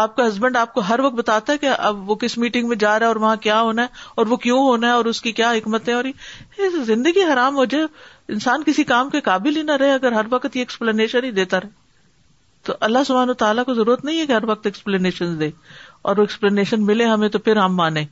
[0.00, 2.76] آپ کا ہسبینڈ آپ کو ہر وقت بتاتا ہے کہ اب وہ کس میٹنگ میں
[2.80, 5.20] جا رہا ہے اور وہاں کیا ہونا ہے اور وہ کیوں ہونا ہے اور اس
[5.22, 6.04] کی کیا حکمت اور
[6.86, 7.84] زندگی حرام ہو جائے
[8.34, 11.60] انسان کسی کام کے قابل ہی نہ رہے اگر ہر وقت یہ ایکسپلینیشن ہی دیتا
[11.60, 11.76] رہے
[12.66, 15.50] تو اللہ و تعالیٰ کو ضرورت نہیں ہے کہ ہر وقت ایکسپلینیشن دے
[16.10, 18.04] اور وہ ایکسپلینیشن ملے ہمیں تو پھر ہم مانے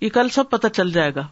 [0.00, 1.26] یہ کل سب پتہ چل جائے گا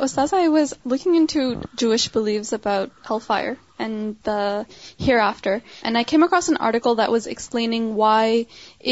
[0.00, 1.42] to
[1.78, 2.88] Jewish beliefs about
[3.26, 3.52] hellfire
[3.86, 4.28] and
[5.24, 5.56] hereafter
[6.06, 8.42] کھیماکراسن article that was asking why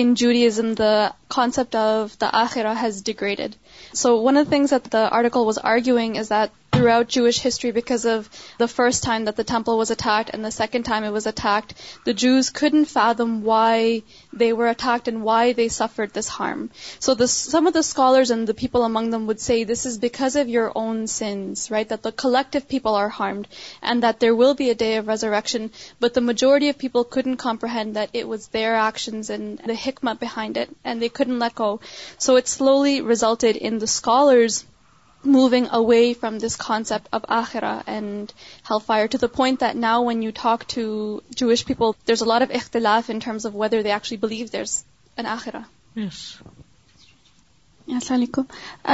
[0.03, 3.55] انوریزم the concept of داخیرا has degraded
[4.03, 4.73] so one of things
[5.11, 8.29] article was arguing is the throughout Jewish history because of
[8.59, 11.75] the first time that the temple was attacked and the second time it was attacked,
[12.05, 16.71] the Jews couldn't fathom why they were attacked and why they suffered this harm.
[16.99, 20.37] So some of the scholars and the people among them would say this is because
[20.37, 21.89] of your own sins, right?
[21.89, 23.49] That the collective people are harmed
[23.83, 27.37] and that there will be a day of resurrection, but the majority of people couldn't
[27.37, 31.55] comprehend that it was their actions and the hikmah behind it, and they couldn't let
[31.55, 31.81] go.
[32.19, 34.59] So it slowly resulted in the scholars
[35.25, 38.31] moving away from this concept of آخرا and
[38.71, 42.09] help I to the point that now when you talk ٹوپلفراسلام
[48.15, 48.43] علیکم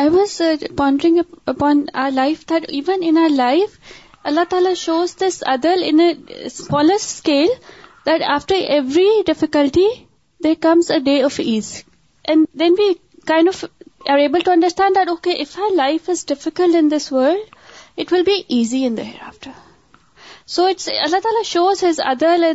[0.00, 0.40] I was
[0.78, 3.78] pondering upon our life that even in our life
[4.28, 6.12] Allah تعالی shows this other in a
[6.46, 7.48] scale
[8.06, 9.86] that after every difficulty
[10.44, 11.72] the comes a day of ease
[12.58, 12.92] then be
[13.26, 13.64] kind of
[14.06, 14.66] be
[19.26, 19.50] after
[20.46, 22.50] so it's Allah تعالیٰ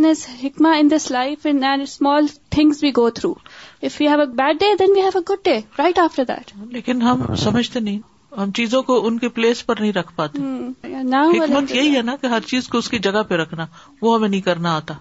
[4.36, 8.00] bad day then have a good day right after that لیکن ہم سمجھتے نہیں
[8.38, 10.42] ہم چیزوں کو ان کے place پر نہیں رکھ پاتے
[10.86, 13.66] حکمت یہی ہے نا کہ ہر چیز کو اس کی جگہ پہ رکھنا
[14.02, 14.94] وہ ہمیں نہیں کرنا آتا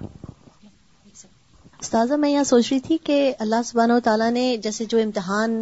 [1.83, 5.55] استاذہ میں یہاں سوچ رہی تھی کہ اللہ سبحانہ و تعالیٰ نے جیسے جو امتحان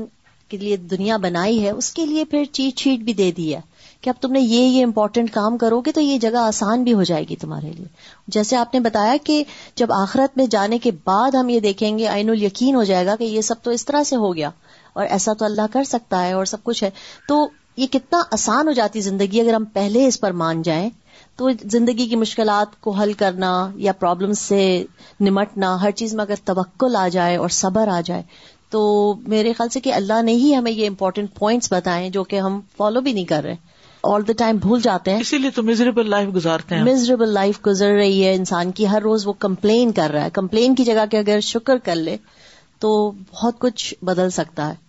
[0.49, 3.61] کے لیے دنیا بنائی ہے اس کے لیے پھر چیٹ چیٹ بھی دے دی ہے
[4.01, 6.93] کہ اب تم نے یہ یہ امپورٹنٹ کام کرو گے تو یہ جگہ آسان بھی
[6.95, 7.87] ہو جائے گی تمہارے لیے
[8.37, 9.43] جیسے آپ نے بتایا کہ
[9.77, 13.07] جب آخرت میں جانے کے بعد ہم یہ دیکھیں گے آئین ال یقین ہو جائے
[13.07, 14.51] گا کہ یہ سب تو اس طرح سے ہو گیا
[14.99, 16.91] اور ایسا تو اللہ کر سکتا ہے اور سب کچھ ہے
[17.29, 17.47] تو
[17.77, 20.89] یہ کتنا آسان ہو جاتی زندگی اگر ہم پہلے اس پر مان جائیں
[21.37, 23.51] تو زندگی کی مشکلات کو حل کرنا
[23.87, 24.63] یا پرابلم سے
[25.29, 28.23] نمٹنا ہر چیز میں اگر توکل آ جائے اور صبر آ جائے
[28.71, 28.81] تو
[29.33, 32.61] میرے خیال سے کہ اللہ نے ہی ہمیں یہ امپورٹینٹ پوائنٹس بتائے جو کہ ہم
[32.77, 33.55] فالو بھی نہیں کر رہے
[34.15, 37.93] آل دا ٹائم بھول جاتے ہیں اسی لیے تو میزریبل لائف گزارتے ہیں لائف گزر
[37.99, 41.41] رہی ہے انسان کی ہر روز وہ کمپلین کر رہا ہے کمپلین کی جگہ اگر
[41.53, 42.17] شکر کر لے
[42.81, 42.91] تو
[43.33, 44.87] بہت کچھ بدل سکتا ہے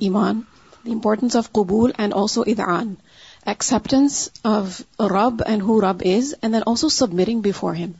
[0.00, 0.40] ایمان
[0.84, 2.92] دی امپورٹینس آف قبول اینڈ اولسو ادان
[3.52, 4.80] ایکسپٹینس آف
[5.12, 7.90] رب اینڈ ہو رب is and then also submerge before him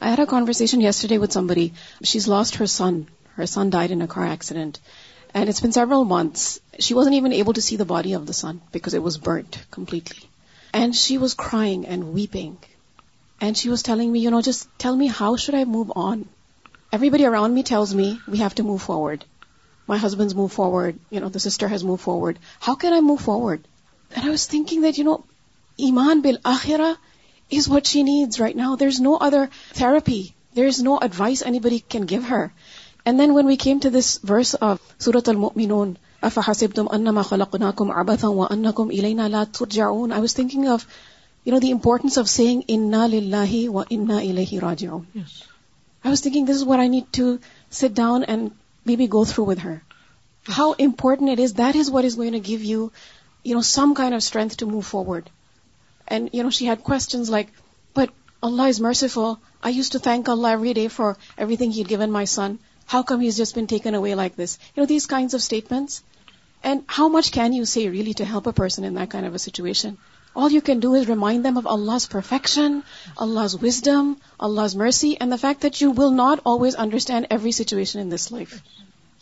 [0.00, 1.72] I had a conversation yesterday with somebody.
[2.02, 3.06] She's lost her son.
[3.34, 4.80] Her son died in a car accident.
[5.34, 6.60] And it's been several months.
[6.78, 9.58] She wasn't even able to see the body of the son because it was burnt
[9.70, 10.26] completely.
[10.72, 12.56] And she was crying and weeping.
[13.40, 16.24] And she was telling me, just tell me, how should I move on?
[16.92, 19.26] Everybody around me tells me we have to move forward.
[19.86, 20.98] My husband's moved forward.
[21.38, 22.38] The sister has moved forward.
[22.58, 23.68] How can I move forward?
[24.16, 25.22] And I was thinking that,
[25.90, 26.96] Iman bil akhirah
[27.50, 30.20] therapy
[30.56, 32.44] there is no advice anybody can give her
[33.04, 35.28] and then when we came to this verse of سورت
[36.28, 37.10] اف ہسب تم انہی
[37.74, 38.22] نالاس
[38.54, 38.70] نا
[39.60, 40.50] ونجاؤ was thing
[46.74, 47.24] I need to
[47.78, 48.40] set down and
[48.86, 49.74] me be go through with her
[50.58, 51.58] ہاؤنٹ
[52.46, 52.80] give you
[53.44, 55.28] you know some kind of strength to move forward
[56.16, 57.50] And, she had questions like,
[57.94, 58.10] but
[58.46, 59.28] Allah is merciful.
[59.68, 61.08] I used to thank Allah every day for
[61.44, 62.56] everything He'd given my son.
[62.94, 64.54] How come he's just been taken away like this?
[64.92, 66.02] These kinds of statements.
[66.70, 69.36] And how much can you say really to help a person in that kind of
[69.36, 69.96] a situation?
[70.34, 72.82] All you can do is remind them of Allah's perfection,
[73.26, 74.10] Allah's wisdom,
[74.48, 78.30] Allah's mercy, and the fact that you will not always understand every situation in this
[78.32, 78.60] life.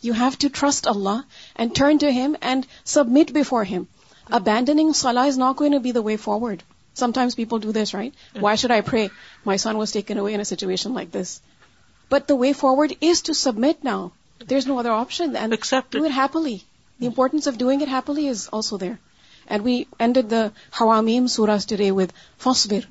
[0.01, 1.17] You have to trust Allah
[1.55, 3.87] and turn to Him and submit before Him.
[4.41, 6.57] Abandoning salah is not going to be the way forward.
[7.15, 9.05] Sometimes people do this right why should I pray
[9.45, 11.39] my son was taken away in situation like this
[12.11, 14.07] but the way forward is to submit now
[14.49, 15.35] there is no other option
[16.15, 16.55] happily
[17.01, 18.91] the importance of doing it happily is also there
[19.49, 20.45] and we and the
[20.79, 22.11] ہوا میم today with
[22.43, 22.85] فاسبر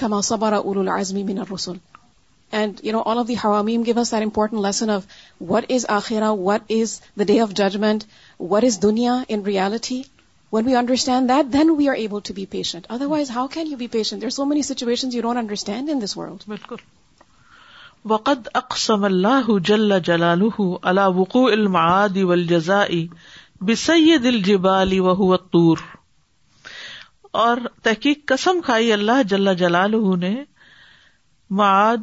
[0.00, 1.76] کما سبارا ار العظمی مین رسول
[2.58, 5.06] and you know all of the ہوا میم give us our important lesson of
[5.50, 8.04] what is آخرا what is the day of judgment
[8.50, 10.02] what is دنیا ان ریالٹی
[10.58, 12.48] اور تحقیق
[28.28, 29.94] قسم کھائی اللہ جلا جلال
[31.50, 31.96] معاد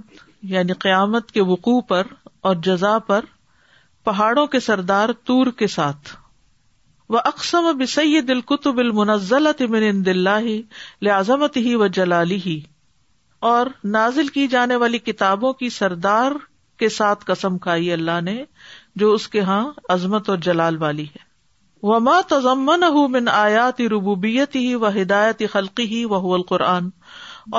[0.51, 2.07] یعنی قیامت کے وقوع پر
[2.49, 3.25] اور جزا پر
[4.03, 6.15] پہاڑوں کے سردار تور کے ساتھ
[7.13, 7.67] وہ اقسم
[8.27, 8.79] دل قطب
[11.65, 12.59] ہی و جلالی
[13.51, 16.31] اور نازل کی جانے والی کتابوں کی سردار
[16.79, 18.43] کے ساتھ قسم کھائی اللہ نے
[19.03, 19.61] جو اس کے ہاں
[19.95, 21.27] عظمت اور جلال والی ہے
[21.87, 26.89] وما مت من آیات ربوبیت ہی و ہدایت خلقی ہی وہ القرآن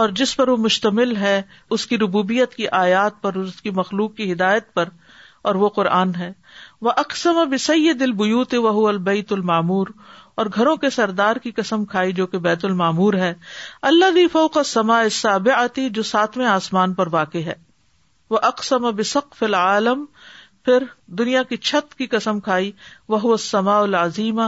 [0.00, 1.40] اور جس پر وہ مشتمل ہے
[1.76, 4.88] اس کی ربوبیت کی آیات پر اس کی مخلوق کی ہدایت پر
[5.48, 6.32] اور وہ قرآن ہے
[6.86, 9.86] وہ اقسم سید البیوت وہ البیت المامور
[10.40, 13.32] اور گھروں کے سردار کی قسم کھائی جو کہ بیت المامور ہے
[13.90, 17.54] اللہ لی کا سما اساب آتی جو ساتویں آسمان پر واقع ہے
[18.30, 18.84] وہ اقسم
[19.46, 20.04] العالم
[20.64, 20.84] پھر
[21.18, 22.70] دنیا کی چھت کی قسم کھائی
[23.08, 24.40] وہ سما العظیم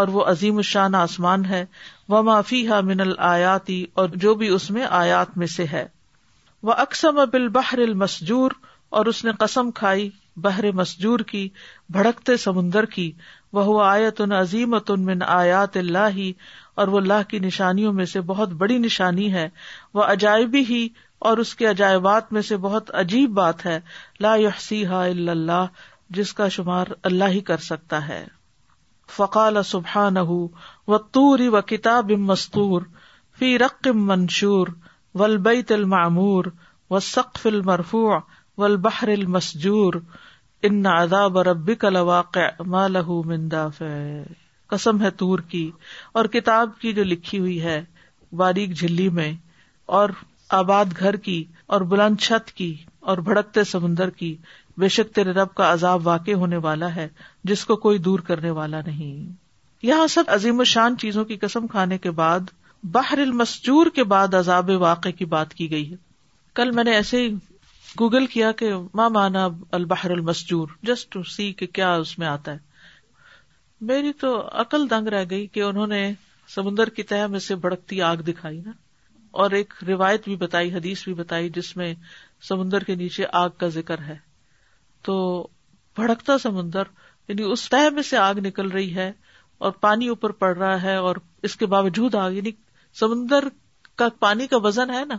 [0.00, 1.64] اور وہ عظیم شان آسمان ہے
[2.08, 5.86] وہ معافی ہا من الیاتی اور جو بھی اس میں آیات میں سے ہے
[6.68, 8.50] وہ اقسم بالبہ المسجور
[9.00, 10.08] اور اس نے قسم کھائی
[10.44, 11.48] بحر مسجور کی
[11.92, 13.10] بھڑکتے سمندر کی
[13.52, 16.32] وہ آیت ان عظیم تن آیات اللہ ہی
[16.82, 19.48] اور وہ اللہ کی نشانیوں میں سے بہت بڑی نشانی ہے
[19.94, 20.86] وہ عجائبی ہی
[21.30, 23.78] اور اس کے عجائبات میں سے بہت عجیب بات ہے
[24.20, 25.66] لا لاح الا اللہ
[26.16, 28.24] جس کا شمار اللہ ہی کر سکتا ہے
[29.16, 30.14] فقال سبحان
[31.12, 32.82] توری و کتاب ام مستور
[33.38, 34.66] فی رق ام منشور
[35.20, 36.44] ولبعت المعمور
[36.90, 36.96] و
[37.46, 38.18] المرفوع
[38.58, 39.08] والبحر و البحر
[40.68, 40.86] ان
[41.46, 42.40] ربی کا لواقع
[42.88, 45.70] لہو بربک علاقہ قسم ہے تور کی
[46.20, 47.82] اور کتاب کی جو لکھی ہوئی ہے
[48.42, 49.32] باریک جلی میں
[50.00, 50.08] اور
[50.60, 51.42] آباد گھر کی
[51.74, 52.74] اور بلند چھت کی
[53.10, 54.34] اور بھڑکتے سمندر کی
[54.80, 57.08] بے شک تیرے رب کا عذاب واقع ہونے والا ہے
[57.50, 59.32] جس کو کوئی دور کرنے والا نہیں
[59.86, 62.50] یہاں سب عظیم و شان چیزوں کی قسم کھانے کے بعد
[62.92, 65.96] بحر المسجور کے بعد عذاب واقع کی بات کی گئی ہے
[66.60, 67.34] کل میں نے ایسے ہی
[68.00, 72.52] گوگل کیا کہ ماں مانا البہر المسجور جسٹ ٹو سی کہ کیا اس میں آتا
[72.52, 72.58] ہے
[73.90, 74.28] میری تو
[74.60, 75.98] عقل دنگ رہ گئی کہ انہوں نے
[76.54, 78.70] سمندر کی تہ میں سے بڑکتی آگ دکھائی نا
[79.42, 81.92] اور ایک روایت بھی بتائی حدیث بھی بتائی جس میں
[82.48, 84.16] سمندر کے نیچے آگ کا ذکر ہے
[85.06, 85.16] تو
[85.96, 86.88] بھڑکتا سمندر
[87.28, 89.10] یعنی اس تہ میں سے آگ نکل رہی ہے
[89.66, 91.16] اور پانی اوپر پڑ رہا ہے اور
[91.48, 92.50] اس کے باوجود آگ یعنی
[93.00, 93.48] سمندر
[93.96, 95.18] کا پانی کا وزن ہے نا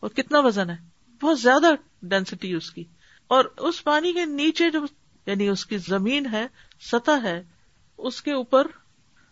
[0.00, 0.76] اور کتنا وزن ہے
[1.22, 1.66] بہت زیادہ
[2.08, 2.84] ڈینسٹی اس کی
[3.36, 4.78] اور اس پانی کے نیچے جو
[5.26, 6.46] یعنی اس کی زمین ہے
[6.90, 7.40] سطح ہے
[8.10, 8.66] اس کے اوپر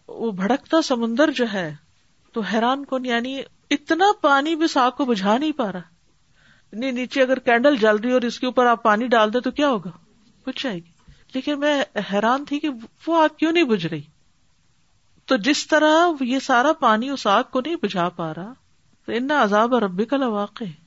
[0.09, 1.70] وہ بھڑکتا سمندر جو ہے
[2.32, 3.39] تو حیران کون یعنی
[3.76, 5.95] اتنا پانی بھی ساگ آگ کو بجھا نہیں پا رہا
[6.72, 9.51] یعنی نیچے اگر کینڈل جل رہی اور اس کے اوپر آپ پانی ڈال دیں تو
[9.61, 9.91] کیا ہوگا
[10.47, 10.91] بجھ جائے گی
[11.34, 11.80] لیکن میں
[12.12, 12.68] حیران تھی کہ
[13.07, 14.01] وہ آگ کیوں نہیں بجھ رہی
[15.30, 18.53] تو جس طرح یہ سارا پانی اس آگ کو نہیں بجھا پا رہا
[19.07, 20.84] تو اتنا عذاب اور ربی کا لواقع ہے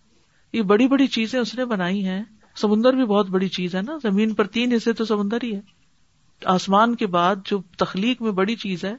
[0.54, 2.22] یہ بڑی بڑی چیزیں اس نے بنائی ہیں
[2.62, 5.60] سمندر بھی بہت بڑی چیز ہے نا زمین پر تین حصے تو سمندر ہی ہے
[6.54, 8.94] آسمان کے بعد جو تخلیق میں بڑی چیز ہے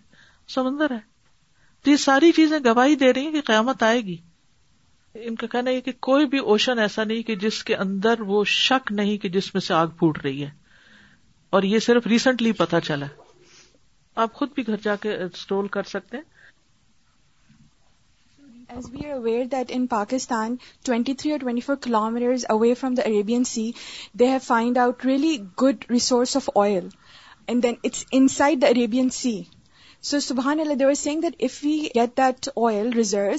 [0.55, 0.99] سمندر ہے
[1.85, 4.17] تو یہ ساری چیزیں گواہی دے رہی ہیں کہ قیامت آئے گی
[5.27, 8.45] ان کا کہنا یہ کہ کوئی بھی اوشن ایسا نہیں کہ جس کے اندر وہ
[8.55, 10.51] شک نہیں کہ جس میں سے آگ پھوٹ رہی ہے
[11.59, 13.07] اور یہ صرف ریسنٹلی پتا چلا
[14.23, 16.23] آپ خود بھی گھر جا کے اسٹرول کر سکتے ہیں
[18.77, 20.55] as we are aware that in Pakistan
[20.85, 21.77] twenty three اور twenty four
[22.11, 23.71] kilometers away from the Arabian sea
[24.21, 26.87] they have find out really good resource of oil
[27.47, 28.05] and then it's
[28.37, 29.41] inside the Arabian sea
[30.11, 33.33] so سبحان اللہ دیور seeing that if we get that oil reserve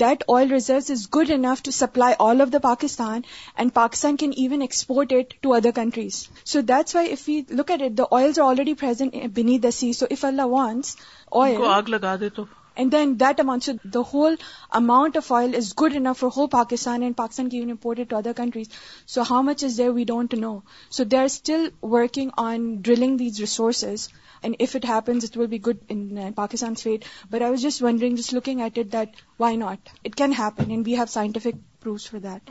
[0.00, 3.20] that oil reserves is good enough to supply all of the Pakistan
[3.56, 6.16] and Pakistan can even export it to other countries
[6.52, 9.92] so that's why if we look at it the oil are present beneath the sea
[10.02, 10.96] so if Allah once
[11.42, 12.44] oil آگ لگا دے تو
[12.76, 14.34] and then that amount so the whole
[14.80, 18.32] amount of oil is good enough for whole Pakistan and Pakistan کی imported to other
[18.36, 18.68] countries
[19.14, 20.58] so how much is there we don't know
[20.98, 24.08] so they are still working on drilling these resources
[24.42, 27.82] and if it it happens will be good in Pakistan fat but I was just
[27.82, 31.60] wondering just looking at it that why not it can happen and we have scientific
[31.82, 32.50] proofs for that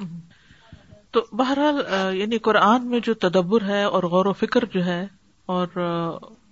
[1.15, 5.01] تو بہرحال یعنی قرآن میں جو تدبر ہے اور غور و فکر جو ہے
[5.55, 5.67] اور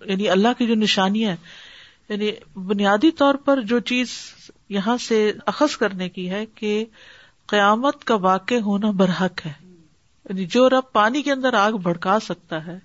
[0.08, 1.36] یعنی اللہ کی جو نشانیاں ہیں
[2.10, 2.30] یعنی
[2.68, 4.10] بنیادی طور پر جو چیز
[4.76, 5.18] یہاں سے
[5.52, 6.72] اخذ کرنے کی ہے کہ
[7.48, 9.52] قیامت کا واقع ہونا برحق ہے
[10.28, 12.78] یعنی جو رب پانی کے اندر آگ بھڑکا سکتا ہے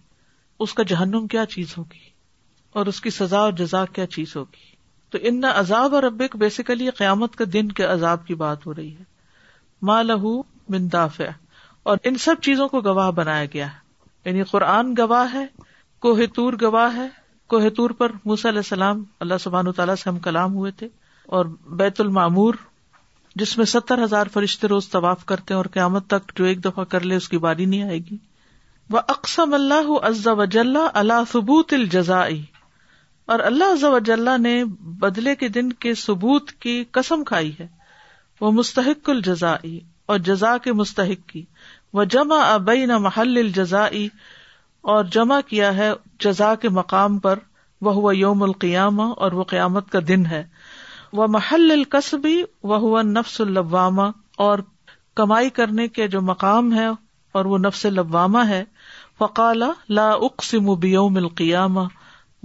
[0.65, 2.03] اس کا جہنم کیا چیز ہوگی
[2.77, 4.71] اور اس کی سزا اور جزا کیا چیز ہوگی
[5.11, 8.91] تو ان عذاب اور رب بیسیکلی قیامت کا دن کے عذاب کی بات ہو رہی
[8.93, 9.03] ہے
[9.91, 10.41] ماں لہو
[10.93, 11.25] دافع
[11.91, 15.45] اور ان سب چیزوں کو گواہ بنایا گیا ہے یعنی قرآن گواہ ہے
[16.01, 17.07] کوہ تور گواہ ہے
[17.53, 20.87] کوہتور پر موس علیہ السلام اللہ سبحان تعالیٰ سے ہم کلام ہوئے تھے
[21.37, 21.45] اور
[21.81, 22.53] بیت المعمور
[23.41, 27.03] جس میں ستر ہزار فرشتے روز طواف کرتے اور قیامت تک جو ایک دفعہ کر
[27.11, 28.17] لے اس کی باری نہیں آئے گی
[28.95, 32.41] وہ اقسم اللہ عزا وجل اللہ ثبوت الجزائی
[33.33, 34.55] اور اللہ وجل نے
[35.01, 37.67] بدلے کے دن کے ثبوت کی قسم کھائی ہے
[38.41, 39.79] وہ مستحق الجزائی
[40.13, 41.43] اور جزا کے مستحق کی
[41.97, 44.07] وہ جمع ابئی نہ محل الجزائی
[44.93, 45.89] اور جمع کیا ہے
[46.23, 47.39] جزا کے مقام پر
[47.85, 50.43] وہ یوم القیامہ اور وہ قیامت کا دن ہے
[51.19, 52.35] وہ محل القصبی
[52.83, 54.03] ہوا نفس البامہ
[54.47, 54.59] اور
[55.21, 56.85] کمائی کرنے کے جو مقام ہے
[57.37, 58.63] اور وہ نفس لوامہ ہے
[59.19, 59.63] فقال
[59.99, 61.81] لا اقسم بیوم القیامہ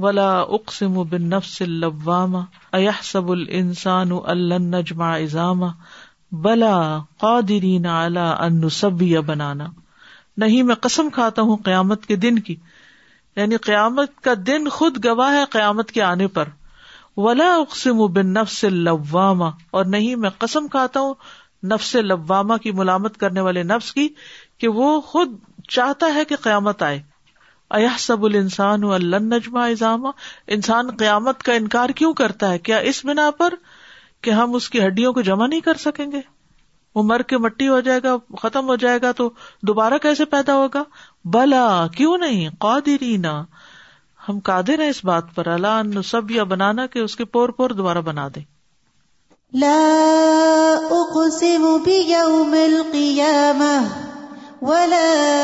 [0.05, 2.39] ولا اقسم بالنفس اللوامہ
[2.73, 5.65] بن نفس الباما نجمع سب
[6.49, 6.75] بلا
[7.27, 9.67] قادرین علی ان سب بنانا
[10.41, 12.55] نہیں میں قسم کھاتا ہوں قیامت کے دن کی
[13.37, 16.49] یعنی قیامت کا دن خود گواہ ہے قیامت کے آنے پر
[17.27, 21.15] ولا اقسم و بن نفس لوامہ اور نہیں میں قسم کھاتا ہوں
[21.73, 24.09] نفس لواما کی ملامت کرنے والے نفس کی
[24.63, 25.35] کہ وہ خود
[25.77, 27.01] چاہتا ہے کہ قیامت آئے
[27.79, 30.07] ایا سب انسان ہوں اللہ نجما اضام
[30.57, 33.55] انسان قیامت کا انکار کیوں کرتا ہے کیا اس بنا پر
[34.27, 36.21] کہ ہم اس کی ہڈیوں کو جمع نہیں کر سکیں گے
[36.95, 39.25] وہ مر کے مٹی ہو جائے گا ختم ہو جائے گا تو
[39.69, 40.81] دوبارہ کیسے پیدا ہوگا
[41.37, 41.65] بلا
[41.97, 43.35] کیوں نہیں قادرینا
[44.29, 45.89] ہم قادر ہیں اس بات پر اللہ ان
[46.31, 48.43] یا بنانا کہ اس کے پور پور دوبارہ بنا دے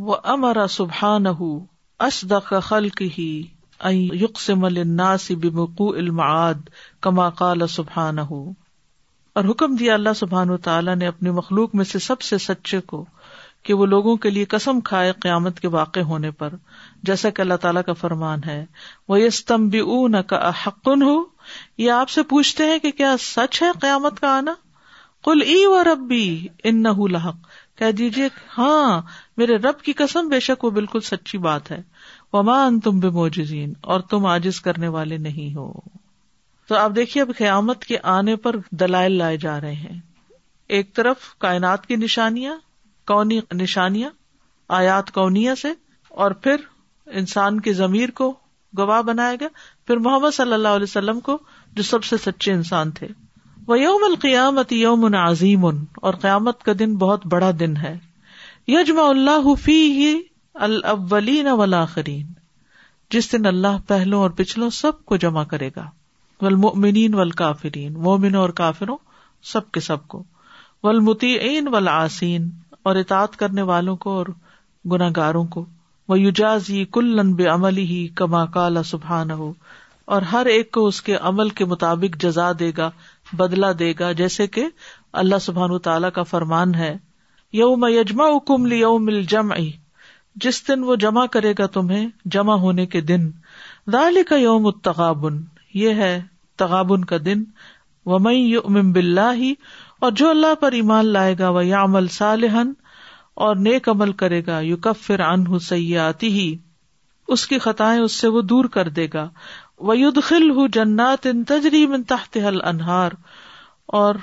[0.00, 1.44] وأمر سبحانه
[2.00, 3.20] أصدق خلقه
[3.84, 6.68] أن يقسم للناس بمکو المعاد
[7.02, 8.42] كما قال سبحانه
[9.38, 12.78] اور حکم دیا اللہ سبحان و تعالیٰ نے اپنی مخلوق میں سے سب سے سچے
[12.94, 12.98] کو
[13.68, 16.52] کہ وہ لوگوں کے لیے قسم کھائے قیامت کے واقع ہونے پر
[17.08, 18.64] جیسا کہ اللہ تعالیٰ کا فرمان ہے
[19.08, 19.52] وہ یہ
[20.60, 24.54] حقن او نہ آپ سے پوچھتے ہیں کہ کیا سچ ہے قیامت کا آنا
[25.24, 26.22] کل ای و رب بھی
[26.70, 27.36] ان نہ لحق
[27.78, 29.00] کہہ دیجیے ہاں
[29.42, 31.80] میرے رب کی قسم بے شک وہ بالکل سچی بات ہے
[32.32, 35.70] ومان تم بے موجزین اور تم آجز کرنے والے نہیں ہو
[36.68, 40.00] تو آپ دیکھیے اب قیامت کے آنے پر دلائل لائے جا رہے ہیں
[40.78, 42.56] ایک طرف کائنات کی نشانیاں
[43.08, 44.10] کونی نشانیاں
[44.78, 45.68] آیات کونیا سے
[46.24, 46.64] اور پھر
[47.20, 48.30] انسان کے ضمیر کو
[48.78, 49.48] گواہ بنایا گیا
[49.86, 51.36] پھر محمد صلی اللہ علیہ وسلم کو
[51.78, 53.06] جو سب سے سچے انسان تھے
[53.70, 55.80] وہ یوم القیامت یوم عظیم ان
[56.10, 57.96] اور قیامت کا دن بہت بڑا دن ہے
[58.74, 60.14] یجما اللہ فی ہی
[61.50, 62.32] والآخرین
[63.16, 65.88] جس دن اللہ پہلو اور پچھلوں سب کو جمع کرے گا
[66.42, 68.96] والمؤمنین والکافرین ول کافرین اور کافروں
[69.52, 70.22] سب کے سب کو
[70.82, 71.36] ولمتی
[71.72, 72.48] ولاسین
[72.88, 74.26] اور اطاط کرنے والوں کو اور
[74.92, 75.64] گناگاروں کو
[76.08, 76.16] وہ
[76.68, 76.84] ہی
[77.38, 77.80] بے عمل
[78.16, 79.52] کما کالا سبحان ہو
[80.16, 82.88] اور ہر ایک کو اس کے عمل کے مطابق جزا دے گا
[83.40, 84.64] بدلا دے گا جیسے کہ
[85.22, 85.78] اللہ سبحان
[86.18, 86.90] کا فرمان ہے
[87.58, 89.10] یوم یجما کم کملی یوم
[90.44, 93.30] جس دن وہ جمع کرے گا تمہیں جمع ہونے کے دن
[93.98, 94.70] دال کا یوم
[95.84, 96.14] یہ ہے
[96.64, 97.44] تغابن کا دن
[99.40, 99.52] ہی
[100.06, 102.72] اور جو اللہ پر ایمان لائے گا وہ یا عمل سالحن
[103.46, 105.44] اور نیک عمل کرے گا یو کب فر ان
[106.02, 106.54] آتی ہی
[107.36, 109.28] اس کی خطائیں اس سے وہ دور کر دے گا
[109.88, 109.94] وہ
[110.24, 111.44] خل
[112.08, 113.10] تحت حل انہار
[114.00, 114.14] اور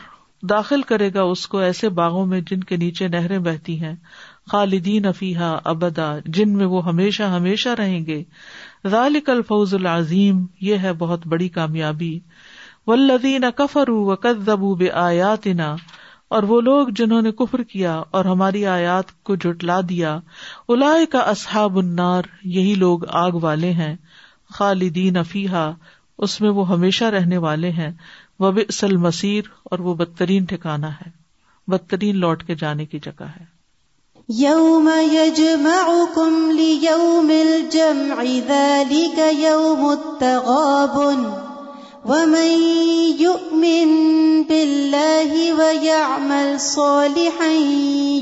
[0.50, 3.94] داخل کرے گا اس کو ایسے باغوں میں جن کے نیچے نہریں بہتی ہیں
[4.52, 8.22] خالدین افیحا ابدا جن میں وہ ہمیشہ ہمیشہ رہیں گے
[8.92, 12.18] ذالک الفظ العظیم یہ ہے بہت بڑی کامیابی
[12.90, 15.76] ولدین کفر و کدبو بے آیاتنا
[16.36, 20.18] اور وہ لوگ جنہوں نے کفر کیا اور ہماری آیات کو جٹلا دیا
[20.76, 22.24] الا کا اصحاب النار
[22.58, 23.96] یہی لوگ آگ والے ہیں
[24.58, 25.70] خالدین افیحا
[26.28, 27.90] اس میں وہ ہمیشہ رہنے والے ہیں
[28.40, 31.10] وہ بسل مسیر اور وہ بدترین ٹھکانا ہے
[31.72, 33.46] بدترین لوٹ کے جانے کی جگہ ہے
[34.44, 41.26] یوم یجمعکم لیوم الجمع ذالک یوم التغابن
[42.06, 47.52] ومن يؤمن بالله ويعمل صالحا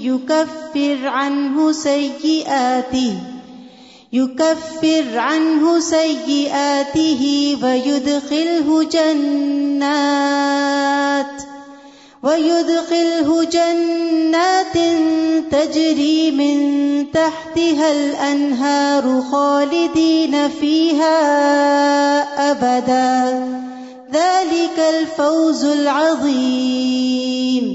[0.04, 3.16] يكفر عنه سيئاته
[4.14, 7.22] يكفر عنه سيئاته
[7.64, 11.26] ويدخله جنات
[12.24, 14.78] ويدخله جنات
[15.52, 16.74] تجري من
[17.12, 21.24] تحتها الأنهار خالدين فيها
[22.52, 23.73] أبداً
[24.14, 27.70] ذلك الفوز العظيم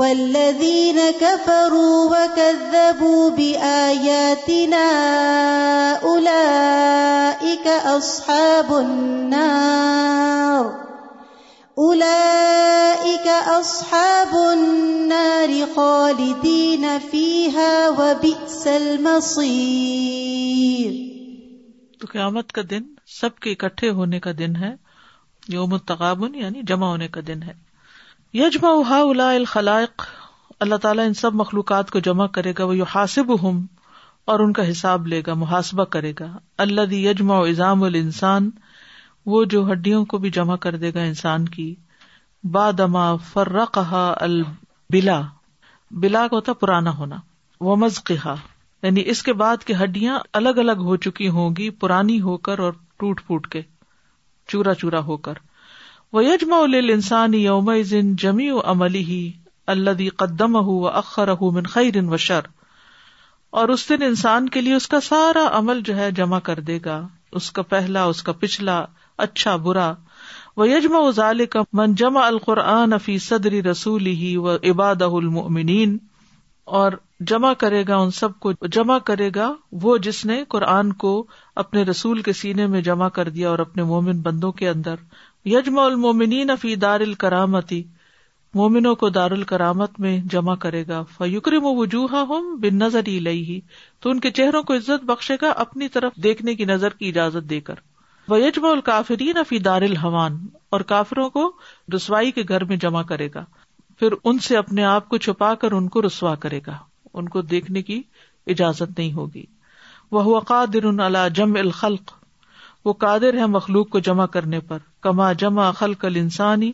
[0.00, 4.82] والذين كفروا وكذبوا بآياتنا
[6.10, 10.70] أولئك أصحاب النار
[11.78, 13.26] أولئك
[13.62, 20.92] أصحاب النار خالدين فيها وبئس المصير
[22.00, 22.84] تو قیامت کا دن
[23.20, 24.72] سب کے اکٹھے ہونے کا دن ہے
[25.54, 27.52] یوم تقابن یعنی جمع ہونے کا دن ہے
[28.34, 28.68] یجما
[28.98, 30.02] الا الخلائق
[30.64, 33.64] اللہ تعالیٰ ان سب مخلوقات کو جمع کرے گا وہ حاصب ہم
[34.32, 36.26] اور ان کا حساب لے گا محاسبہ کرے گا
[36.64, 37.42] اللہ دجما اظام
[37.82, 38.48] اضام ال انسان
[39.34, 41.74] وہ جو ہڈیوں کو بھی جمع کر دے گا انسان کی
[42.52, 43.94] بادما فرقہ
[44.28, 45.20] البلا
[46.02, 47.16] بلا کا ہوتا پرانا ہونا
[47.68, 48.34] وہ مزقحا
[48.82, 52.58] یعنی اس کے بعد کی ہڈیاں الگ الگ ہو چکی ہوں گی پرانی ہو کر
[52.66, 53.62] اور ٹوٹ پوٹ کے
[54.52, 55.38] چورا چورا ہو کر
[56.12, 57.70] وہ یجم انسانی یوم
[58.24, 62.46] جمی و عملی قدم و اخر من و شر
[63.60, 66.78] اور اس دن انسان کے لیے اس کا سارا عمل جو ہے جمع کر دے
[66.84, 67.00] گا
[67.40, 68.84] اس کا پہلا اس کا پچھلا
[69.24, 69.92] اچھا برا
[70.56, 75.96] و یجم و ظال کا من جمع القرآن فی صدری رسول ہی و عباد المنین
[76.80, 76.92] اور
[77.28, 79.52] جمع کرے گا ان سب کو جمع کرے گا
[79.82, 81.12] وہ جس نے قرآن کو
[81.62, 84.94] اپنے رسول کے سینے میں جمع کر دیا اور اپنے مومن بندوں کے اندر
[85.48, 87.82] یجما المومنین فی دار الکرامتی
[88.54, 93.58] مومنوں کو دار الکرامت میں جمع کرے گا وجوہ ہوں بن نظر ہی
[94.02, 97.48] تو ان کے چہروں کو عزت بخشے گا اپنی طرف دیکھنے کی نظر کی اجازت
[97.50, 97.78] دے کر
[98.28, 100.36] وہ یجما الکافرین فی دار الحمان
[100.70, 101.50] اور کافروں کو
[101.96, 103.44] رسوائی کے گھر میں جمع کرے گا
[103.98, 106.76] پھر ان سے اپنے آپ کو چھپا کر ان کو رسوا کرے گا
[107.20, 108.02] ان کو دیکھنے کی
[108.54, 109.44] اجازت نہیں ہوگی
[110.12, 112.12] وہ قادر جم الخلق
[112.84, 116.70] وہ قادر ہے مخلوق کو جمع کرنے پر کما جمع خلق ال انسانی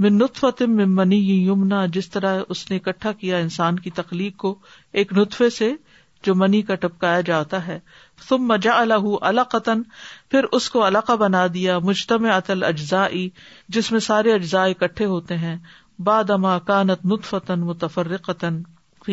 [0.00, 4.54] یمنا جس طرح اس نے اکٹھا کیا انسان کی تخلیق کو
[5.02, 5.72] ایک نطفے سے
[6.26, 7.78] جو منی کا ٹپکایا جاتا ہے
[8.28, 9.82] تم مجا جا الح القتن
[10.30, 13.06] پھر اس کو علاقہ بنا دیا مجتم عطل اجزا
[13.76, 15.56] جس میں سارے اجزاء اکٹھے ہوتے ہیں
[16.10, 18.62] بادما کانت نتفتا متفر قطن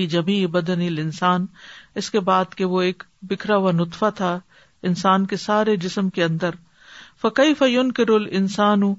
[0.10, 1.46] جبھی بدن بدنل انسان
[2.02, 4.38] اس کے بعد کہ وہ ایک بکھرا ہوا نطفہ تھا
[4.90, 6.56] انسان کے سارے جسم کے اندر
[7.22, 8.96] فقی فیون کے رول انسان ہوں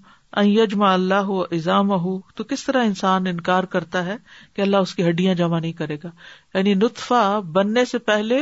[0.85, 4.17] اللہ ہو ایزام ہو تو کس طرح انسان انکار کرتا ہے
[4.55, 6.09] کہ اللہ اس کی ہڈیاں جمع نہیں کرے گا
[6.55, 7.21] یعنی نطفا
[7.53, 8.41] بننے سے پہلے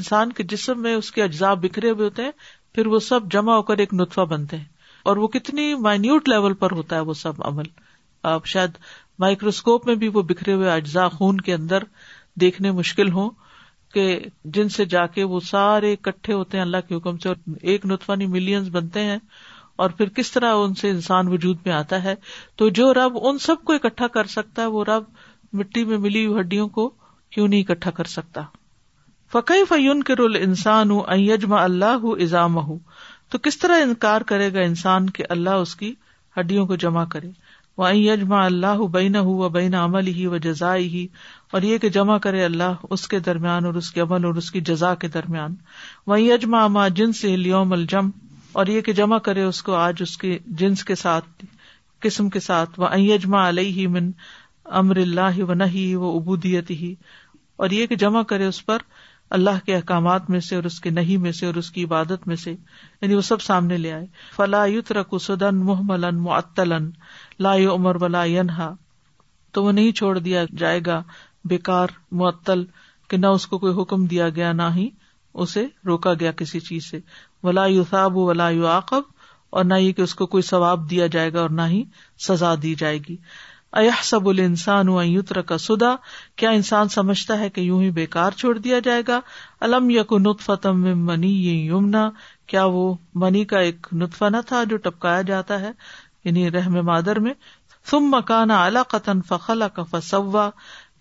[0.00, 2.30] انسان کے جسم میں اس کے اجزاء بکھرے ہوئے ہوتے ہیں
[2.74, 4.64] پھر وہ سب جمع ہو کر ایک نطفہ بنتے ہیں
[5.10, 7.66] اور وہ کتنی مائنیوٹ لیول پر ہوتا ہے وہ سب عمل
[8.32, 8.76] آپ شاید
[9.22, 11.82] مائکروسکوپ میں بھی وہ بکھرے ہوئے اجزاء خون کے اندر
[12.40, 13.28] دیکھنے مشکل ہوں
[13.94, 14.04] کہ
[14.56, 17.36] جن سے جا کے وہ سارے اکٹھے ہوتے ہیں اللہ کے حکم سے اور
[17.72, 19.18] ایک نطفانی ملینز بنتے ہیں
[19.84, 22.14] اور پھر کس طرح ان سے انسان وجود میں آتا ہے
[22.62, 25.04] تو جو رب ان سب کو اکٹھا کر سکتا ہے وہ رب
[25.60, 26.88] مٹی میں ملی ہوئی ہڈیوں کو
[27.36, 28.42] کیوں نہیں اکٹھا کر سکتا
[29.32, 32.58] فقی فیون کے رول انسان ہوں ایجما اللہ ہُ ایزام
[33.34, 35.94] تو کس طرح انکار کرے گا انسان کہ اللہ اس کی
[36.38, 37.30] ہڈیوں کو جمع کرے
[37.78, 41.06] وجما یجما اللہ ہُو بین عمل ہی و جزائی ہی
[41.54, 44.34] اور یہ کہ جمع کرے اللہ اس کے درمیان اور اس اس کے عمل اور
[44.52, 45.54] کی جزا کے درمیان
[46.06, 48.10] وہ یجما اما جنس لیوم الجم
[48.60, 51.44] اور یہ کہ جمع کرے اس کو آج اس کے جنس کے ساتھ
[52.04, 54.10] قسم کے ساتھ وہ اللہ ہی من
[54.82, 56.94] امر اللہ و نہ ہی و ابودیت ہی
[57.64, 58.78] اور یہ کہ جمع کرے اس پر
[59.36, 62.26] اللہ کے احکامات میں سے اور اس کے نہیں میں سے اور اس کی عبادت
[62.28, 64.06] میں سے یعنی وہ سب سامنے لے آئے
[64.36, 64.92] فلا یوت
[65.26, 66.72] سدن محمل معطل
[67.42, 68.24] عمر ولا
[69.56, 71.00] تو وہ نہیں چھوڑ دیا جائے گا
[71.52, 72.64] بےکار معطل
[73.10, 74.88] کہ نہ اس کو کوئی حکم دیا گیا نہ ہی
[75.44, 77.00] اسے روکا گیا کسی چیز سے
[77.48, 79.10] ولا صاب ولا یو عقب
[79.56, 81.82] اور نہ یہ کہ اس کو کوئی ثواب دیا جائے گا اور نہ ہی
[82.28, 83.16] سزا دی جائے گی
[83.80, 84.88] اح سب السان
[85.48, 85.94] کا سدا
[86.40, 89.20] کیا انسان سمجھتا ہے کہ یوں ہی بےکار چھوڑ دیا جائے گا
[89.66, 90.12] علم یق
[91.22, 92.08] یمنا
[92.52, 92.82] کیا وہ
[93.22, 95.70] منی کا ایک نہ تھا جو ٹپکایا جاتا ہے
[96.24, 97.32] یعنی رحم مادر میں
[97.90, 100.48] فم مکان علا قطن فخلا کا فسوا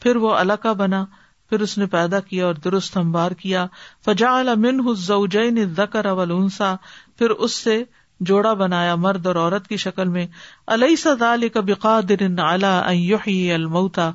[0.02, 1.04] پھر وہ الگ کا بنا
[1.50, 3.66] پھر اس نے پیدا کیا اور درست ہموار کیا
[4.06, 5.26] فجا علا من حسو
[5.78, 6.76] ذکر اول انسا
[7.18, 7.84] پھر اس سے
[8.30, 10.26] جوڑا بنایا مرد اور عورت کی شکل میں
[10.74, 14.10] علیہ علحی سال کبھی المتا